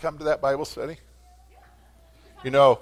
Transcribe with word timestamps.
come 0.00 0.16
to 0.16 0.24
that 0.24 0.40
Bible 0.40 0.64
study? 0.64 0.96
You 2.42 2.50
know, 2.50 2.80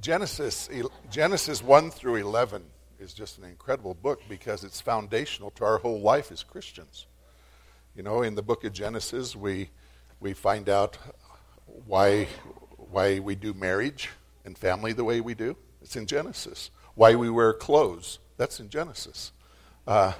Genesis 0.00 0.70
Genesis 1.10 1.62
1 1.62 1.90
through 1.90 2.16
11 2.16 2.64
is 2.98 3.12
just 3.12 3.36
an 3.36 3.44
incredible 3.44 3.92
book 3.92 4.22
because 4.30 4.64
it's 4.64 4.80
foundational 4.80 5.50
to 5.52 5.64
our 5.64 5.78
whole 5.78 6.00
life 6.00 6.32
as 6.32 6.42
Christians. 6.42 7.06
You 7.94 8.02
know, 8.02 8.22
in 8.22 8.34
the 8.34 8.42
book 8.42 8.64
of 8.64 8.72
Genesis, 8.72 9.36
we 9.36 9.68
we 10.20 10.32
find 10.32 10.70
out 10.70 10.96
why 11.66 12.28
why 12.90 13.18
we 13.18 13.34
do 13.34 13.52
marriage 13.52 14.08
and 14.46 14.56
family 14.56 14.94
the 14.94 15.04
way 15.04 15.20
we 15.20 15.34
do. 15.34 15.56
It's 15.82 15.96
in 15.96 16.06
Genesis. 16.06 16.70
Why 16.94 17.14
we 17.14 17.28
wear 17.28 17.52
clothes. 17.52 18.20
That's 18.38 18.58
in 18.58 18.70
Genesis. 18.70 19.32
Uh, 19.86 20.12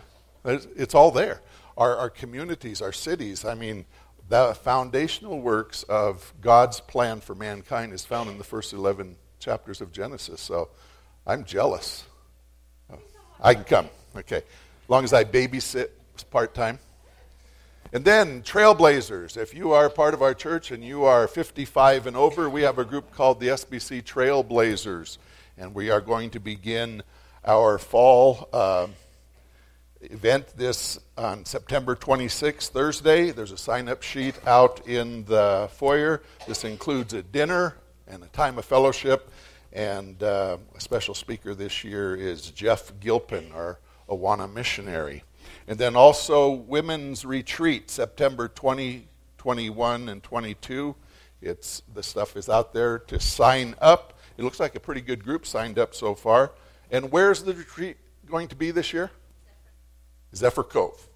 it's 0.45 0.95
all 0.95 1.11
there. 1.11 1.41
Our, 1.77 1.97
our 1.97 2.11
communities, 2.11 2.83
our 2.83 2.93
cities. 2.93 3.45
I 3.45 3.55
mean, 3.55 3.87
the 4.29 4.55
foundational 4.55 5.41
works 5.41 5.83
of 5.85 6.33
God's 6.41 6.81
plan 6.81 7.21
for 7.21 7.35
mankind 7.35 7.93
is 7.93 8.05
found 8.05 8.31
in 8.31 8.39
the 8.39 8.45
first 8.45 8.73
11 8.73 9.17
chapters 9.39 9.81
of 9.81 9.93
Genesis. 9.93 10.41
So 10.41 10.71
I'm 11.27 11.45
jealous. 11.45 12.05
I 13.41 13.55
can 13.55 13.65
come. 13.65 13.89
Okay. 14.17 14.39
As 14.39 14.89
long 14.89 15.05
as 15.05 15.13
I 15.13 15.25
babysit 15.25 15.89
part 16.31 16.55
time. 16.55 16.79
And 17.93 18.05
then, 18.05 18.43
Trailblazers. 18.43 19.37
If 19.37 19.55
you 19.55 19.73
are 19.73 19.89
part 19.89 20.15
of 20.15 20.23
our 20.23 20.35
church 20.35 20.71
and 20.71 20.83
you 20.83 21.05
are 21.05 21.29
55 21.29 22.07
and 22.07 22.17
over, 22.17 22.49
we 22.49 22.63
have 22.63 22.79
a 22.79 22.85
group 22.85 23.13
called 23.13 23.39
the 23.39 23.49
SBC 23.49 24.03
Trailblazers. 24.03 25.19
And 25.59 25.75
we 25.75 25.91
are 25.91 26.01
going 26.01 26.31
to 26.31 26.41
begin 26.41 27.03
our 27.45 27.79
fall 27.79 28.49
uh, 28.53 28.89
event 30.11 30.49
this 30.57 30.99
on 31.17 31.45
September 31.45 31.95
26th, 31.95 32.69
Thursday. 32.69 33.31
There's 33.31 33.53
a 33.53 33.59
sign 33.59 33.89
up 33.89 34.03
sheet 34.03 34.35
out 34.47 34.87
in 34.87 35.25
the 35.25 35.69
foyer. 35.73 36.23
This 36.47 36.65
includes 36.65 37.15
a 37.15 37.23
dinner 37.23 37.77
and 38.07 38.23
a 38.23 38.27
time 38.29 38.59
of 38.59 38.65
fellowship. 38.65 39.31
And 39.73 40.23
uh, 40.23 40.59
a 40.75 40.81
special 40.81 41.15
speaker 41.15 41.55
this 41.55 41.83
year 41.83 42.15
is 42.15 42.51
Jeff 42.51 42.93
Gilpin, 43.01 43.51
our 43.53 43.79
Awana 44.09 44.53
missionary. 44.53 45.25
And 45.67 45.79
then 45.79 45.97
also 45.97 46.51
Women's 46.51 47.25
Retreat, 47.25 47.91
September 47.91 48.49
20, 48.49 49.09
21, 49.39 50.09
and 50.09 50.23
22. 50.23 50.95
It's, 51.43 51.83
the 51.93 52.03
stuff 52.03 52.37
is 52.37 52.49
out 52.49 52.73
there 52.73 52.99
to 53.01 53.21
sign 53.21 53.75
up. 53.81 54.19
It 54.37 54.45
looks 54.45 54.61
like 54.61 54.75
a 54.75 54.81
pretty 54.81 55.01
good 55.01 55.25
group 55.25 55.47
signed 55.47 55.79
up 55.79 55.95
so 55.95 56.15
far. 56.15 56.53
And 56.91 57.11
where's 57.11 57.43
the 57.43 57.55
retreat 57.55 57.97
going 58.27 58.49
to 58.49 58.57
be 58.57 58.71
this 58.71 58.93
year? 58.93 59.11
Zephyr 60.35 60.65
Cove. 60.65 61.07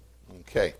Okay. 0.41 0.73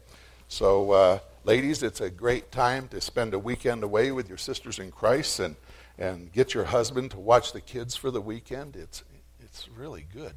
So, 0.48 0.92
uh, 0.92 1.20
ladies, 1.44 1.84
it's 1.84 2.02
a 2.02 2.10
great 2.10 2.52
time 2.52 2.88
to 2.90 3.02
spend 3.02 3.34
a 3.34 3.40
weekend 3.40 3.84
away 3.84 4.12
with 4.12 4.28
your 4.28 4.38
sisters 4.38 4.80
in 4.80 4.92
Christ 4.92 5.40
and, 5.40 5.56
and 5.98 6.32
get 6.32 6.54
your 6.54 6.66
husband 6.66 7.12
to 7.12 7.20
watch 7.20 7.52
the 7.52 7.62
kids 7.62 7.96
for 7.96 8.12
the 8.12 8.22
weekend. 8.22 8.76
It's, 8.76 9.04
it's 9.40 9.70
really 9.76 10.06
good. 10.14 10.34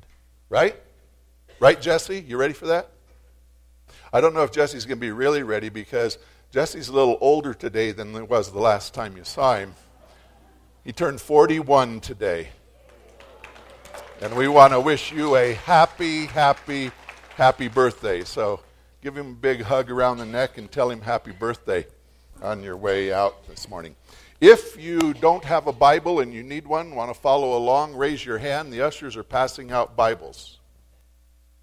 Right? 0.48 0.76
Right, 1.60 1.80
Jesse? 1.80 2.20
You 2.20 2.36
ready 2.36 2.52
for 2.52 2.66
that? 2.66 2.90
I 4.12 4.20
don't 4.20 4.34
know 4.34 4.42
if 4.42 4.52
Jesse's 4.52 4.84
going 4.84 4.98
to 4.98 5.00
be 5.00 5.12
really 5.12 5.42
ready 5.42 5.68
because 5.68 6.18
Jesse's 6.50 6.88
a 6.88 6.92
little 6.92 7.16
older 7.20 7.54
today 7.54 7.92
than 7.92 8.12
he 8.12 8.20
was 8.20 8.52
the 8.52 8.58
last 8.58 8.92
time 8.92 9.16
you 9.16 9.24
saw 9.24 9.56
him. 9.56 9.74
He 10.84 10.92
turned 10.92 11.20
41 11.20 12.00
today. 12.00 12.48
And 14.20 14.36
we 14.36 14.48
want 14.48 14.72
to 14.72 14.80
wish 14.80 15.12
you 15.12 15.36
a 15.36 15.54
happy, 15.54 16.26
happy, 16.26 16.90
happy 17.36 17.68
birthday. 17.68 18.24
So 18.24 18.60
give 19.02 19.16
him 19.16 19.30
a 19.30 19.34
big 19.34 19.62
hug 19.62 19.90
around 19.90 20.18
the 20.18 20.26
neck 20.26 20.58
and 20.58 20.70
tell 20.70 20.90
him 20.90 21.00
happy 21.00 21.32
birthday 21.32 21.86
on 22.42 22.62
your 22.62 22.76
way 22.76 23.12
out 23.12 23.46
this 23.48 23.68
morning. 23.68 23.96
If 24.40 24.80
you 24.80 25.14
don't 25.14 25.44
have 25.44 25.66
a 25.66 25.72
Bible 25.72 26.20
and 26.20 26.34
you 26.34 26.42
need 26.42 26.66
one, 26.66 26.94
want 26.94 27.14
to 27.14 27.18
follow 27.18 27.56
along, 27.56 27.94
raise 27.94 28.24
your 28.24 28.38
hand. 28.38 28.72
The 28.72 28.82
ushers 28.82 29.16
are 29.16 29.22
passing 29.22 29.70
out 29.70 29.96
Bibles. 29.96 30.58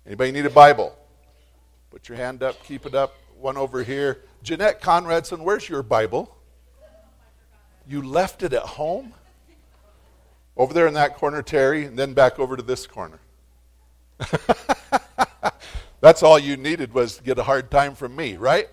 Anybody 0.06 0.32
need 0.32 0.46
a 0.46 0.50
Bible? 0.50 0.96
Put 1.92 2.08
your 2.08 2.18
hand 2.18 2.42
up, 2.42 2.64
keep 2.64 2.86
it 2.86 2.96
up. 2.96 3.16
One 3.38 3.58
over 3.58 3.84
here. 3.84 4.22
Jeanette 4.44 4.82
Conradson, 4.82 5.40
where's 5.40 5.68
your 5.68 5.84
Bible? 5.84 6.36
You 7.88 8.02
left 8.02 8.44
it 8.44 8.54
at 8.54 8.64
home? 8.64 9.14
Over 10.56 10.74
there 10.74 10.88
in 10.88 10.94
that 10.96 11.18
corner, 11.18 11.42
Terry, 11.42 11.86
and 11.86 11.98
then 11.98 12.14
back 12.14 12.40
over 12.40 12.56
to 12.56 12.64
this 12.64 12.86
corner. 12.86 13.20
That's 16.02 16.24
all 16.24 16.40
you 16.40 16.56
needed 16.56 16.94
was 16.94 17.18
to 17.18 17.24
get 17.24 17.38
a 17.38 17.44
hard 17.44 17.70
time 17.70 17.94
from 17.94 18.16
me, 18.16 18.38
right? 18.38 18.70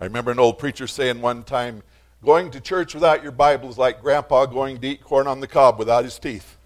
I 0.00 0.04
remember 0.04 0.30
an 0.30 0.38
old 0.38 0.58
preacher 0.58 0.86
saying 0.86 1.20
one 1.20 1.42
time, 1.42 1.82
going 2.24 2.50
to 2.52 2.60
church 2.60 2.94
without 2.94 3.22
your 3.22 3.32
Bible 3.32 3.68
is 3.68 3.76
like 3.76 4.00
grandpa 4.00 4.46
going 4.46 4.80
to 4.80 4.88
eat 4.88 5.04
corn 5.04 5.26
on 5.26 5.40
the 5.40 5.46
cob 5.46 5.78
without 5.78 6.04
his 6.04 6.18
teeth. 6.18 6.56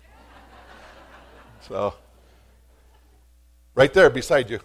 so, 1.68 1.94
right 3.74 3.92
there 3.92 4.10
beside 4.10 4.50
you. 4.50 4.60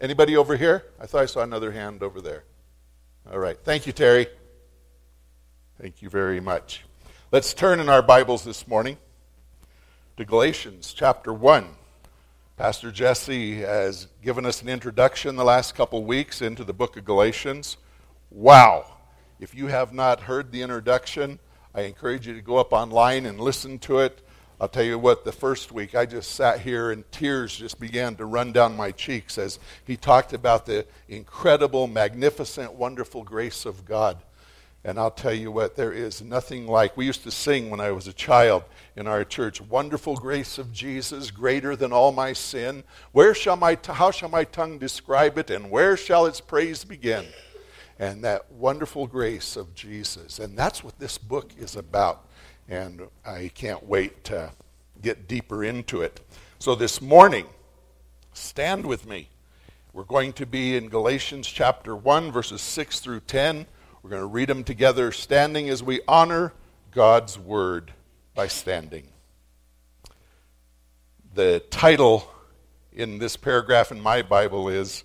Anybody 0.00 0.36
over 0.36 0.56
here? 0.56 0.84
I 1.00 1.06
thought 1.06 1.22
I 1.22 1.26
saw 1.26 1.40
another 1.40 1.72
hand 1.72 2.02
over 2.02 2.20
there. 2.20 2.44
All 3.30 3.38
right. 3.38 3.56
Thank 3.62 3.86
you, 3.86 3.92
Terry. 3.92 4.26
Thank 5.80 6.02
you 6.02 6.10
very 6.10 6.40
much. 6.40 6.84
Let's 7.30 7.54
turn 7.54 7.80
in 7.80 7.88
our 7.88 8.02
Bibles 8.02 8.44
this 8.44 8.66
morning 8.68 8.98
to 10.18 10.26
Galatians 10.26 10.92
chapter 10.92 11.32
1. 11.32 11.66
Pastor 12.58 12.92
Jesse 12.92 13.60
has 13.60 14.08
given 14.22 14.44
us 14.44 14.60
an 14.60 14.68
introduction 14.68 15.36
the 15.36 15.44
last 15.44 15.74
couple 15.74 16.04
weeks 16.04 16.42
into 16.42 16.64
the 16.64 16.74
book 16.74 16.98
of 16.98 17.06
Galatians. 17.06 17.78
Wow! 18.30 18.84
If 19.40 19.54
you 19.54 19.68
have 19.68 19.94
not 19.94 20.20
heard 20.20 20.52
the 20.52 20.60
introduction, 20.60 21.38
I 21.74 21.82
encourage 21.82 22.26
you 22.26 22.34
to 22.34 22.42
go 22.42 22.58
up 22.58 22.74
online 22.74 23.24
and 23.24 23.40
listen 23.40 23.78
to 23.80 24.00
it. 24.00 24.20
I'll 24.60 24.68
tell 24.68 24.84
you 24.84 24.98
what, 24.98 25.24
the 25.24 25.32
first 25.32 25.72
week 25.72 25.94
I 25.94 26.04
just 26.04 26.32
sat 26.32 26.60
here 26.60 26.90
and 26.90 27.10
tears 27.10 27.56
just 27.56 27.80
began 27.80 28.14
to 28.16 28.26
run 28.26 28.52
down 28.52 28.76
my 28.76 28.92
cheeks 28.92 29.38
as 29.38 29.58
he 29.86 29.96
talked 29.96 30.34
about 30.34 30.66
the 30.66 30.84
incredible, 31.08 31.86
magnificent, 31.86 32.74
wonderful 32.74 33.22
grace 33.22 33.64
of 33.64 33.86
God. 33.86 34.18
And 34.84 34.98
I'll 34.98 35.12
tell 35.12 35.32
you 35.32 35.52
what, 35.52 35.76
there 35.76 35.92
is 35.92 36.22
nothing 36.22 36.66
like. 36.66 36.96
We 36.96 37.06
used 37.06 37.22
to 37.22 37.30
sing 37.30 37.70
when 37.70 37.78
I 37.78 37.92
was 37.92 38.08
a 38.08 38.12
child 38.12 38.64
in 38.96 39.06
our 39.06 39.24
church, 39.24 39.60
"Wonderful 39.60 40.16
grace 40.16 40.58
of 40.58 40.72
Jesus, 40.72 41.30
greater 41.30 41.76
than 41.76 41.92
all 41.92 42.10
my 42.10 42.32
sin. 42.32 42.82
Where 43.12 43.32
shall 43.32 43.56
my 43.56 43.78
how 43.84 44.10
shall 44.10 44.28
my 44.28 44.42
tongue 44.42 44.78
describe 44.78 45.38
it, 45.38 45.50
and 45.50 45.70
where 45.70 45.96
shall 45.96 46.26
its 46.26 46.40
praise 46.40 46.82
begin?" 46.82 47.26
And 47.98 48.24
that 48.24 48.50
wonderful 48.50 49.06
grace 49.06 49.54
of 49.54 49.72
Jesus, 49.72 50.40
and 50.40 50.58
that's 50.58 50.82
what 50.82 50.98
this 50.98 51.16
book 51.16 51.52
is 51.56 51.76
about. 51.76 52.26
And 52.68 53.08
I 53.24 53.52
can't 53.54 53.84
wait 53.86 54.24
to 54.24 54.50
get 55.00 55.28
deeper 55.28 55.62
into 55.62 56.02
it. 56.02 56.20
So 56.58 56.74
this 56.74 57.00
morning, 57.00 57.46
stand 58.32 58.84
with 58.84 59.06
me. 59.06 59.28
We're 59.92 60.02
going 60.04 60.32
to 60.34 60.46
be 60.46 60.76
in 60.76 60.88
Galatians 60.88 61.46
chapter 61.46 61.94
1, 61.94 62.32
verses 62.32 62.60
6 62.60 62.98
through 62.98 63.20
10. 63.20 63.66
We're 64.02 64.10
going 64.10 64.22
to 64.22 64.26
read 64.26 64.48
them 64.48 64.64
together, 64.64 65.12
standing 65.12 65.68
as 65.68 65.80
we 65.80 66.00
honor 66.08 66.52
God's 66.90 67.38
word 67.38 67.92
by 68.34 68.48
standing. 68.48 69.06
The 71.34 71.60
title 71.70 72.28
in 72.92 73.18
this 73.18 73.36
paragraph 73.36 73.92
in 73.92 74.00
my 74.00 74.22
Bible 74.22 74.68
is 74.68 75.04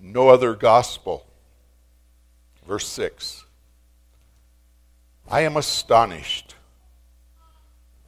No 0.00 0.28
Other 0.28 0.54
Gospel. 0.54 1.26
Verse 2.64 2.86
6. 2.86 3.44
I 5.28 5.40
am 5.40 5.56
astonished 5.56 6.54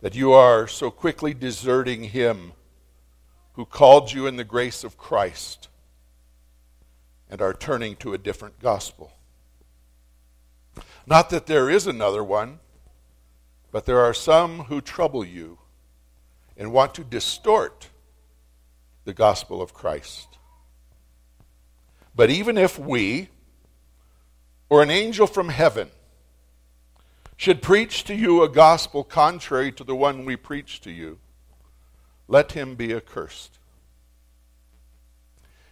that 0.02 0.14
you 0.14 0.32
are 0.32 0.68
so 0.68 0.88
quickly 0.88 1.34
deserting 1.34 2.04
him 2.04 2.52
who 3.54 3.64
called 3.64 4.12
you 4.12 4.28
in 4.28 4.36
the 4.36 4.44
grace 4.44 4.84
of 4.84 4.96
Christ 4.96 5.66
and 7.28 7.42
are 7.42 7.52
turning 7.52 7.96
to 7.96 8.14
a 8.14 8.18
different 8.18 8.60
gospel. 8.60 9.12
Not 11.08 11.30
that 11.30 11.46
there 11.46 11.70
is 11.70 11.86
another 11.86 12.22
one, 12.22 12.60
but 13.72 13.86
there 13.86 14.00
are 14.00 14.12
some 14.12 14.64
who 14.64 14.82
trouble 14.82 15.24
you 15.24 15.58
and 16.54 16.70
want 16.70 16.94
to 16.96 17.04
distort 17.04 17.88
the 19.04 19.14
gospel 19.14 19.62
of 19.62 19.72
Christ. 19.72 20.36
But 22.14 22.28
even 22.28 22.58
if 22.58 22.78
we, 22.78 23.30
or 24.68 24.82
an 24.82 24.90
angel 24.90 25.26
from 25.26 25.48
heaven, 25.48 25.88
should 27.38 27.62
preach 27.62 28.04
to 28.04 28.14
you 28.14 28.42
a 28.42 28.48
gospel 28.48 29.02
contrary 29.02 29.72
to 29.72 29.84
the 29.84 29.96
one 29.96 30.26
we 30.26 30.36
preach 30.36 30.82
to 30.82 30.90
you, 30.90 31.18
let 32.26 32.52
him 32.52 32.74
be 32.74 32.92
accursed. 32.92 33.57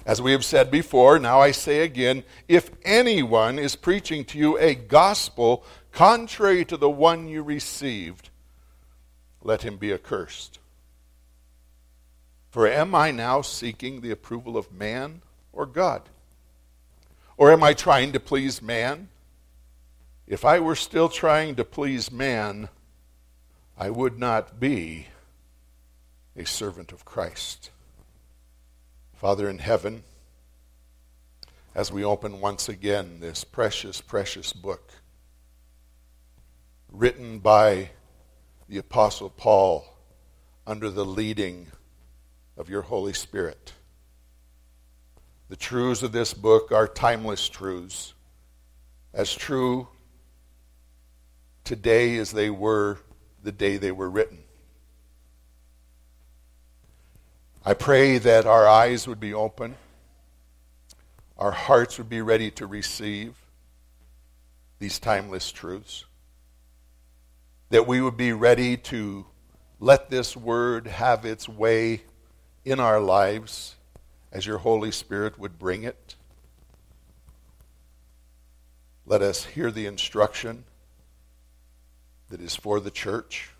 As 0.06 0.22
we 0.22 0.30
have 0.30 0.44
said 0.44 0.70
before, 0.70 1.18
now 1.18 1.40
I 1.40 1.50
say 1.50 1.80
again 1.80 2.22
if 2.46 2.70
anyone 2.84 3.58
is 3.58 3.74
preaching 3.74 4.24
to 4.26 4.38
you 4.38 4.56
a 4.56 4.76
gospel 4.76 5.64
contrary 5.90 6.64
to 6.66 6.76
the 6.76 6.88
one 6.88 7.26
you 7.26 7.42
received, 7.42 8.30
let 9.42 9.62
him 9.62 9.78
be 9.78 9.92
accursed. 9.92 10.60
For 12.50 12.68
am 12.68 12.94
I 12.94 13.10
now 13.10 13.42
seeking 13.42 14.00
the 14.00 14.12
approval 14.12 14.56
of 14.56 14.72
man 14.72 15.22
or 15.52 15.66
God? 15.66 16.02
Or 17.36 17.50
am 17.50 17.64
I 17.64 17.74
trying 17.74 18.12
to 18.12 18.20
please 18.20 18.62
man? 18.62 19.08
If 20.28 20.44
I 20.44 20.60
were 20.60 20.76
still 20.76 21.08
trying 21.08 21.56
to 21.56 21.64
please 21.64 22.12
man, 22.12 22.68
I 23.76 23.90
would 23.90 24.20
not 24.20 24.60
be 24.60 25.08
a 26.36 26.46
servant 26.46 26.92
of 26.92 27.04
Christ. 27.04 27.70
Father 29.16 29.48
in 29.48 29.58
heaven, 29.58 30.04
as 31.74 31.90
we 31.90 32.04
open 32.04 32.38
once 32.38 32.68
again 32.68 33.18
this 33.18 33.44
precious, 33.44 34.02
precious 34.02 34.52
book 34.52 34.92
written 36.92 37.38
by 37.38 37.88
the 38.68 38.76
Apostle 38.76 39.30
Paul 39.30 39.86
under 40.66 40.90
the 40.90 41.06
leading 41.06 41.68
of 42.58 42.68
your 42.68 42.82
Holy 42.82 43.14
Spirit. 43.14 43.72
The 45.48 45.56
truths 45.56 46.02
of 46.02 46.12
this 46.12 46.34
book 46.34 46.70
are 46.70 46.86
timeless 46.86 47.48
truths, 47.48 48.12
as 49.14 49.34
true 49.34 49.88
today 51.64 52.18
as 52.18 52.32
they 52.32 52.50
were 52.50 52.98
the 53.42 53.52
day 53.52 53.78
they 53.78 53.92
were 53.92 54.10
written. 54.10 54.45
I 57.68 57.74
pray 57.74 58.18
that 58.18 58.46
our 58.46 58.68
eyes 58.68 59.08
would 59.08 59.18
be 59.18 59.34
open, 59.34 59.74
our 61.36 61.50
hearts 61.50 61.98
would 61.98 62.08
be 62.08 62.20
ready 62.20 62.48
to 62.52 62.64
receive 62.64 63.34
these 64.78 65.00
timeless 65.00 65.50
truths, 65.50 66.04
that 67.70 67.84
we 67.84 68.00
would 68.00 68.16
be 68.16 68.32
ready 68.32 68.76
to 68.76 69.26
let 69.80 70.10
this 70.10 70.36
word 70.36 70.86
have 70.86 71.24
its 71.24 71.48
way 71.48 72.02
in 72.64 72.78
our 72.78 73.00
lives 73.00 73.74
as 74.30 74.46
your 74.46 74.58
Holy 74.58 74.92
Spirit 74.92 75.36
would 75.36 75.58
bring 75.58 75.82
it. 75.82 76.14
Let 79.04 79.22
us 79.22 79.44
hear 79.44 79.72
the 79.72 79.86
instruction 79.86 80.62
that 82.28 82.40
is 82.40 82.54
for 82.54 82.78
the 82.78 82.92
church, 82.92 83.50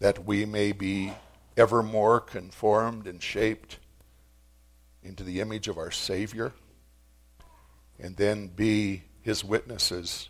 that 0.00 0.24
we 0.24 0.44
may 0.44 0.72
be 0.72 1.12
ever 1.58 1.82
more 1.82 2.20
conformed 2.20 3.06
and 3.06 3.22
shaped 3.22 3.78
into 5.02 5.24
the 5.24 5.40
image 5.40 5.68
of 5.68 5.76
our 5.76 5.90
Savior, 5.90 6.52
and 7.98 8.16
then 8.16 8.46
be 8.46 9.02
His 9.22 9.44
witnesses 9.44 10.28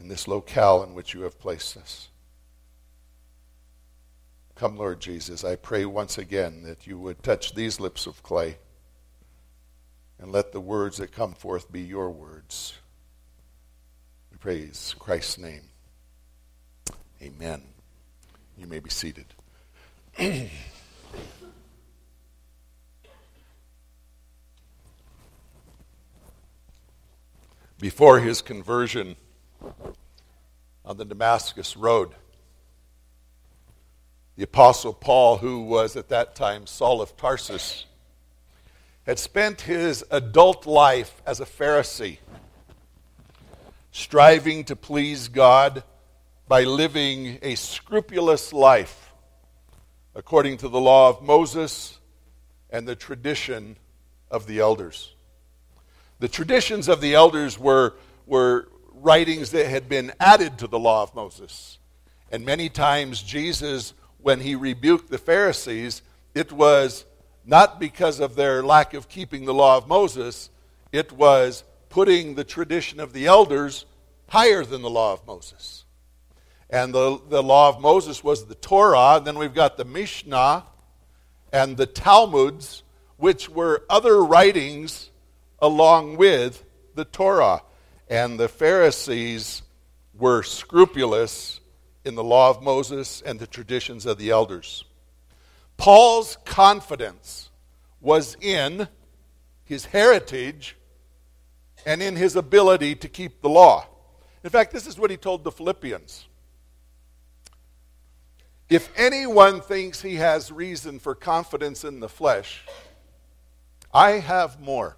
in 0.00 0.08
this 0.08 0.26
locale 0.26 0.82
in 0.82 0.94
which 0.94 1.14
you 1.14 1.22
have 1.22 1.38
placed 1.38 1.76
us. 1.76 2.08
Come, 4.54 4.76
Lord 4.76 5.00
Jesus, 5.00 5.44
I 5.44 5.56
pray 5.56 5.84
once 5.84 6.18
again 6.18 6.62
that 6.62 6.86
you 6.86 6.98
would 6.98 7.22
touch 7.22 7.54
these 7.54 7.80
lips 7.80 8.06
of 8.06 8.22
clay 8.22 8.58
and 10.18 10.30
let 10.30 10.52
the 10.52 10.60
words 10.60 10.98
that 10.98 11.12
come 11.12 11.32
forth 11.34 11.70
be 11.72 11.80
your 11.80 12.10
words. 12.10 12.74
We 14.30 14.38
praise 14.38 14.94
Christ's 14.98 15.38
name. 15.38 15.70
Amen. 17.20 17.62
You 18.56 18.66
may 18.66 18.78
be 18.78 18.90
seated. 18.90 19.26
Before 27.80 28.20
his 28.20 28.40
conversion 28.40 29.16
on 30.84 30.96
the 30.96 31.04
Damascus 31.04 31.76
Road, 31.76 32.10
the 34.36 34.44
Apostle 34.44 34.92
Paul, 34.92 35.38
who 35.38 35.62
was 35.62 35.96
at 35.96 36.08
that 36.10 36.36
time 36.36 36.68
Saul 36.68 37.02
of 37.02 37.16
Tarsus, 37.16 37.86
had 39.06 39.18
spent 39.18 39.62
his 39.62 40.04
adult 40.12 40.66
life 40.66 41.20
as 41.26 41.40
a 41.40 41.46
Pharisee, 41.46 42.18
striving 43.90 44.62
to 44.64 44.76
please 44.76 45.26
God 45.26 45.82
by 46.46 46.62
living 46.62 47.40
a 47.42 47.56
scrupulous 47.56 48.52
life 48.52 49.11
according 50.14 50.58
to 50.58 50.68
the 50.68 50.80
law 50.80 51.08
of 51.08 51.22
Moses 51.22 51.98
and 52.70 52.86
the 52.86 52.96
tradition 52.96 53.76
of 54.30 54.46
the 54.46 54.60
elders. 54.60 55.14
The 56.18 56.28
traditions 56.28 56.88
of 56.88 57.00
the 57.00 57.14
elders 57.14 57.58
were, 57.58 57.94
were 58.26 58.68
writings 58.94 59.50
that 59.50 59.66
had 59.66 59.88
been 59.88 60.12
added 60.20 60.58
to 60.58 60.66
the 60.66 60.78
law 60.78 61.02
of 61.02 61.14
Moses. 61.14 61.78
And 62.30 62.44
many 62.44 62.68
times, 62.68 63.22
Jesus, 63.22 63.94
when 64.18 64.40
he 64.40 64.54
rebuked 64.54 65.10
the 65.10 65.18
Pharisees, 65.18 66.02
it 66.34 66.52
was 66.52 67.04
not 67.44 67.80
because 67.80 68.20
of 68.20 68.36
their 68.36 68.62
lack 68.62 68.94
of 68.94 69.08
keeping 69.08 69.44
the 69.44 69.54
law 69.54 69.76
of 69.76 69.88
Moses, 69.88 70.50
it 70.92 71.12
was 71.12 71.64
putting 71.88 72.34
the 72.34 72.44
tradition 72.44 73.00
of 73.00 73.12
the 73.12 73.26
elders 73.26 73.84
higher 74.28 74.64
than 74.64 74.82
the 74.82 74.90
law 74.90 75.12
of 75.12 75.26
Moses. 75.26 75.84
And 76.72 76.94
the, 76.94 77.20
the 77.28 77.42
law 77.42 77.68
of 77.68 77.82
Moses 77.82 78.24
was 78.24 78.46
the 78.46 78.54
Torah. 78.54 79.16
And 79.16 79.26
then 79.26 79.38
we've 79.38 79.54
got 79.54 79.76
the 79.76 79.84
Mishnah 79.84 80.64
and 81.52 81.76
the 81.76 81.84
Talmuds, 81.84 82.82
which 83.18 83.50
were 83.50 83.84
other 83.90 84.24
writings 84.24 85.10
along 85.60 86.16
with 86.16 86.64
the 86.94 87.04
Torah. 87.04 87.62
And 88.08 88.40
the 88.40 88.48
Pharisees 88.48 89.62
were 90.14 90.42
scrupulous 90.42 91.60
in 92.06 92.14
the 92.14 92.24
law 92.24 92.48
of 92.48 92.62
Moses 92.62 93.20
and 93.20 93.38
the 93.38 93.46
traditions 93.46 94.06
of 94.06 94.16
the 94.16 94.30
elders. 94.30 94.84
Paul's 95.76 96.38
confidence 96.46 97.50
was 98.00 98.34
in 98.40 98.88
his 99.64 99.84
heritage 99.84 100.76
and 101.84 102.02
in 102.02 102.16
his 102.16 102.34
ability 102.34 102.94
to 102.96 103.08
keep 103.08 103.42
the 103.42 103.48
law. 103.48 103.86
In 104.42 104.50
fact, 104.50 104.72
this 104.72 104.86
is 104.86 104.98
what 104.98 105.10
he 105.10 105.16
told 105.18 105.44
the 105.44 105.52
Philippians. 105.52 106.26
If 108.72 108.90
anyone 108.96 109.60
thinks 109.60 110.00
he 110.00 110.14
has 110.14 110.50
reason 110.50 110.98
for 110.98 111.14
confidence 111.14 111.84
in 111.84 112.00
the 112.00 112.08
flesh, 112.08 112.64
I 113.92 114.12
have 114.12 114.60
more. 114.60 114.96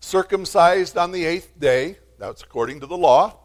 Circumcised 0.00 0.96
on 0.96 1.12
the 1.12 1.26
eighth 1.26 1.60
day, 1.60 1.98
that's 2.18 2.42
according 2.42 2.80
to 2.80 2.86
the 2.86 2.96
law, 2.96 3.36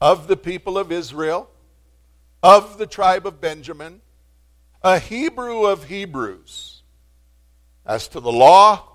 of 0.00 0.28
the 0.28 0.36
people 0.36 0.78
of 0.78 0.92
Israel, 0.92 1.50
of 2.44 2.78
the 2.78 2.86
tribe 2.86 3.26
of 3.26 3.40
Benjamin, 3.40 4.02
a 4.80 5.00
Hebrew 5.00 5.66
of 5.66 5.86
Hebrews. 5.86 6.84
As 7.84 8.06
to 8.06 8.20
the 8.20 8.30
law, 8.30 8.88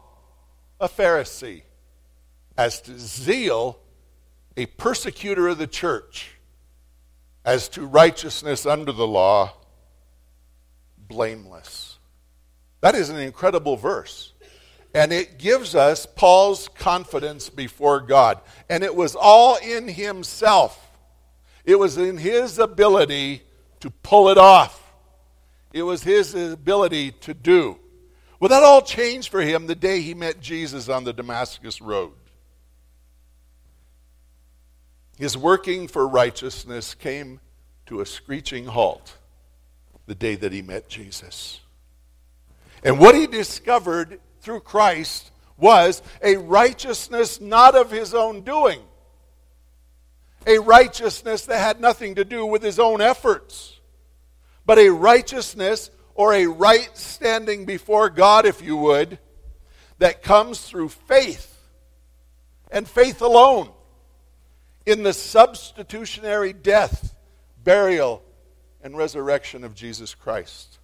a 0.79 0.87
Pharisee. 0.87 1.63
As 2.57 2.79
to 2.83 2.97
zeal, 2.97 3.77
a 4.55 4.67
persecutor 4.67 5.49
of 5.49 5.57
the 5.57 5.67
church 5.67 6.38
as 7.49 7.67
to 7.67 7.83
righteousness 7.83 8.67
under 8.67 8.91
the 8.91 9.07
law, 9.07 9.51
blameless. 11.07 11.97
That 12.81 12.93
is 12.93 13.09
an 13.09 13.17
incredible 13.17 13.75
verse. 13.75 14.33
And 14.93 15.11
it 15.11 15.39
gives 15.39 15.73
us 15.73 16.05
Paul's 16.05 16.67
confidence 16.67 17.49
before 17.49 18.01
God. 18.01 18.39
And 18.69 18.83
it 18.83 18.95
was 18.95 19.15
all 19.15 19.55
in 19.55 19.87
himself, 19.87 20.79
it 21.65 21.79
was 21.79 21.97
in 21.97 22.19
his 22.19 22.59
ability 22.59 23.41
to 23.79 23.89
pull 23.89 24.29
it 24.29 24.37
off, 24.37 24.93
it 25.73 25.81
was 25.81 26.03
his 26.03 26.35
ability 26.35 27.13
to 27.13 27.33
do. 27.33 27.79
Well, 28.39 28.49
that 28.49 28.61
all 28.61 28.83
changed 28.83 29.29
for 29.29 29.41
him 29.41 29.65
the 29.65 29.73
day 29.73 30.01
he 30.01 30.13
met 30.13 30.39
Jesus 30.39 30.87
on 30.87 31.03
the 31.03 31.13
Damascus 31.13 31.81
Road. 31.81 32.13
His 35.19 35.35
working 35.35 35.89
for 35.89 36.07
righteousness 36.07 36.95
came 36.95 37.41
to 37.87 37.99
a 37.99 38.05
screeching 38.05 38.65
halt 38.65 39.17
the 40.05 40.15
day 40.15 40.35
that 40.35 40.53
he 40.53 40.61
met 40.61 40.87
Jesus. 40.87 41.59
And 42.85 42.99
what 42.99 43.15
he 43.15 43.27
discovered 43.27 44.21
through 44.39 44.61
Christ 44.61 45.31
was 45.57 46.01
a 46.23 46.37
righteousness 46.37 47.41
not 47.41 47.75
of 47.75 47.91
his 47.91 48.13
own 48.13 48.43
doing, 48.43 48.79
a 50.47 50.59
righteousness 50.59 51.45
that 51.47 51.59
had 51.59 51.81
nothing 51.81 52.15
to 52.15 52.23
do 52.23 52.45
with 52.45 52.63
his 52.63 52.79
own 52.79 53.01
efforts, 53.01 53.77
but 54.65 54.79
a 54.79 54.87
righteousness 54.89 55.91
or 56.15 56.33
a 56.33 56.45
right 56.45 56.97
standing 56.97 57.65
before 57.65 58.09
God, 58.09 58.45
if 58.45 58.61
you 58.61 58.77
would, 58.77 59.19
that 59.97 60.23
comes 60.23 60.61
through 60.61 60.87
faith 60.87 61.61
and 62.71 62.87
faith 62.87 63.21
alone 63.21 63.71
in 64.85 65.03
the 65.03 65.13
substitutionary 65.13 66.53
death, 66.53 67.15
burial, 67.63 68.23
and 68.81 68.97
resurrection 68.97 69.63
of 69.63 69.75
Jesus 69.75 70.15
Christ. 70.15 70.79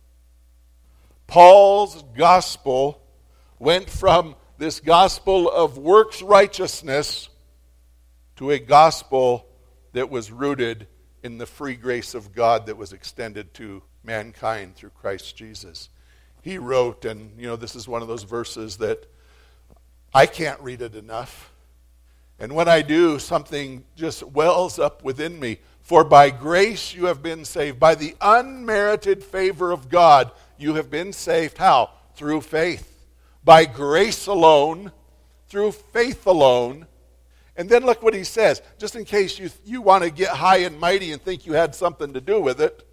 Paul's 1.28 2.04
gospel 2.16 3.02
went 3.58 3.90
from 3.90 4.36
this 4.58 4.80
gospel 4.80 5.50
of 5.50 5.78
works 5.78 6.22
righteousness 6.22 7.30
to 8.36 8.52
a 8.52 8.60
gospel 8.60 9.48
that 9.94 10.10
was 10.10 10.32
rooted 10.32 10.88
in 11.24 11.38
the 11.38 11.46
free 11.46 11.75
grace 11.75 12.14
of 12.14 12.34
God 12.34 12.68
that 12.68 12.78
was 12.78 12.94
extended 12.94 13.54
to 13.56 13.82
mankind 14.04 14.75
through 14.75 14.92
Christ 14.92 15.36
Jesus. 15.36 15.90
He 16.42 16.58
wrote, 16.58 17.06
and 17.06 17.32
you 17.40 17.48
know, 17.48 17.56
this 17.56 17.75
is 17.75 17.88
one 17.88 18.02
of 18.02 18.08
those 18.08 18.24
verses 18.24 18.78
that 18.78 19.10
I 20.14 20.28
can't 20.28 20.60
read 20.62 20.82
it 20.82 20.96
enough. 20.96 21.52
And 22.39 22.54
when 22.54 22.68
I 22.68 22.82
do, 22.82 23.18
something 23.18 23.86
just 23.96 24.24
wells 24.24 24.77
up 24.77 25.04
within 25.04 25.39
me. 25.39 25.60
For 25.82 26.04
by 26.04 26.32
grace 26.32 26.94
you 26.94 27.06
have 27.06 27.22
been 27.22 27.46
saved. 27.46 27.80
By 27.80 27.96
the 27.96 28.15
unmerited 28.20 29.24
favor 29.24 29.72
of 29.72 29.89
God, 29.89 30.32
you 30.58 30.74
have 30.75 30.89
been 30.89 31.13
saved. 31.13 31.58
How? 31.58 31.92
Through 32.15 32.42
faith. 32.42 32.92
By 33.44 33.65
grace 33.65 34.27
alone, 34.27 34.92
through 35.48 35.72
faith 35.72 36.25
alone. 36.25 36.88
And 37.56 37.70
then 37.70 37.86
look 37.86 38.04
what 38.04 38.13
he 38.13 38.24
says, 38.24 38.62
just 38.77 38.96
in 38.96 39.06
case 39.06 39.39
you, 39.39 39.50
you 39.63 39.82
want 39.82 40.04
to 40.04 40.10
get 40.10 40.30
high 40.30 40.58
and 40.58 40.80
mighty 40.80 41.12
and 41.12 41.22
think 41.22 41.46
you 41.46 41.54
had 41.54 41.74
something 41.74 42.13
to 42.13 42.20
do 42.20 42.42
with 42.42 42.60
it. 42.60 42.86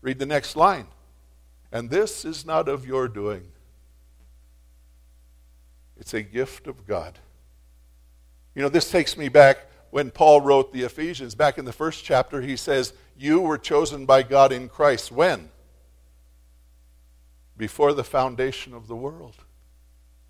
Read 0.00 0.18
the 0.18 0.26
next 0.26 0.54
line. 0.54 0.86
And 1.72 1.90
this 1.90 2.24
is 2.24 2.46
not 2.46 2.68
of 2.68 2.86
your 2.86 3.08
doing, 3.08 3.48
it's 5.96 6.14
a 6.14 6.22
gift 6.22 6.66
of 6.66 6.86
God. 6.86 7.18
You 8.56 8.62
know, 8.62 8.70
this 8.70 8.90
takes 8.90 9.18
me 9.18 9.28
back 9.28 9.58
when 9.90 10.10
Paul 10.10 10.40
wrote 10.40 10.72
the 10.72 10.82
Ephesians. 10.82 11.34
Back 11.34 11.58
in 11.58 11.66
the 11.66 11.74
first 11.74 12.02
chapter, 12.04 12.40
he 12.40 12.56
says, 12.56 12.94
You 13.16 13.38
were 13.40 13.58
chosen 13.58 14.06
by 14.06 14.22
God 14.22 14.50
in 14.50 14.70
Christ. 14.70 15.12
When? 15.12 15.50
Before 17.58 17.92
the 17.92 18.02
foundation 18.02 18.72
of 18.72 18.88
the 18.88 18.96
world. 18.96 19.34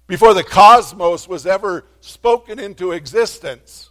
Before 0.08 0.34
the 0.34 0.42
cosmos 0.42 1.28
was 1.28 1.46
ever 1.46 1.84
spoken 2.00 2.58
into 2.58 2.90
existence. 2.90 3.90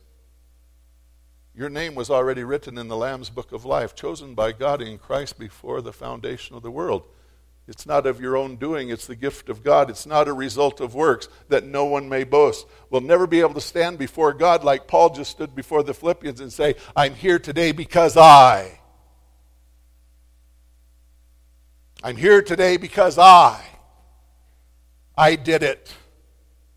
Your 1.55 1.69
name 1.69 1.95
was 1.95 2.09
already 2.09 2.43
written 2.43 2.77
in 2.77 2.89
the 2.89 2.97
Lamb's 2.97 3.29
book 3.29 3.53
of 3.53 3.63
life, 3.63 3.95
chosen 3.95 4.35
by 4.35 4.51
God 4.51 4.81
in 4.81 4.97
Christ 4.97 5.39
before 5.39 5.81
the 5.81 5.93
foundation 5.93 6.57
of 6.57 6.61
the 6.61 6.71
world. 6.71 7.03
It's 7.67 7.87
not 7.87 8.05
of 8.05 8.21
your 8.21 8.37
own 8.37 8.57
doing, 8.57 8.89
it's 8.89 9.07
the 9.07 9.15
gift 9.15 9.49
of 9.49 9.63
God. 9.63 9.89
It's 9.89 10.05
not 10.05 10.27
a 10.27 10.33
result 10.33 10.81
of 10.81 10.93
works 10.93 11.27
that 11.49 11.65
no 11.65 11.85
one 11.85 12.07
may 12.07 12.23
boast. 12.23 12.67
We'll 12.91 13.01
never 13.01 13.25
be 13.25 13.39
able 13.39 13.55
to 13.55 13.61
stand 13.61 13.97
before 13.97 14.33
God 14.33 14.63
like 14.63 14.87
Paul 14.87 15.09
just 15.09 15.31
stood 15.31 15.55
before 15.55 15.81
the 15.81 15.93
Philippians 15.93 16.41
and 16.41 16.53
say, 16.53 16.75
I'm 16.95 17.15
here 17.15 17.39
today 17.39 17.71
because 17.71 18.17
I. 18.17 18.79
I'm 22.03 22.17
here 22.17 22.43
today 22.43 22.77
because 22.77 23.17
I. 23.17 23.65
I 25.17 25.35
did 25.35 25.63
it. 25.63 25.91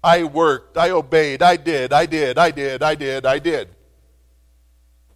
I 0.03 0.25
worked. 0.25 0.79
I 0.79 0.91
obeyed. 0.91 1.43
I 1.43 1.57
did. 1.57 1.93
I 1.93 2.07
did. 2.07 2.39
I 2.39 2.51
did. 2.51 2.83
I 2.83 2.95
did. 2.95 3.27
I 3.27 3.39
did. 3.39 3.69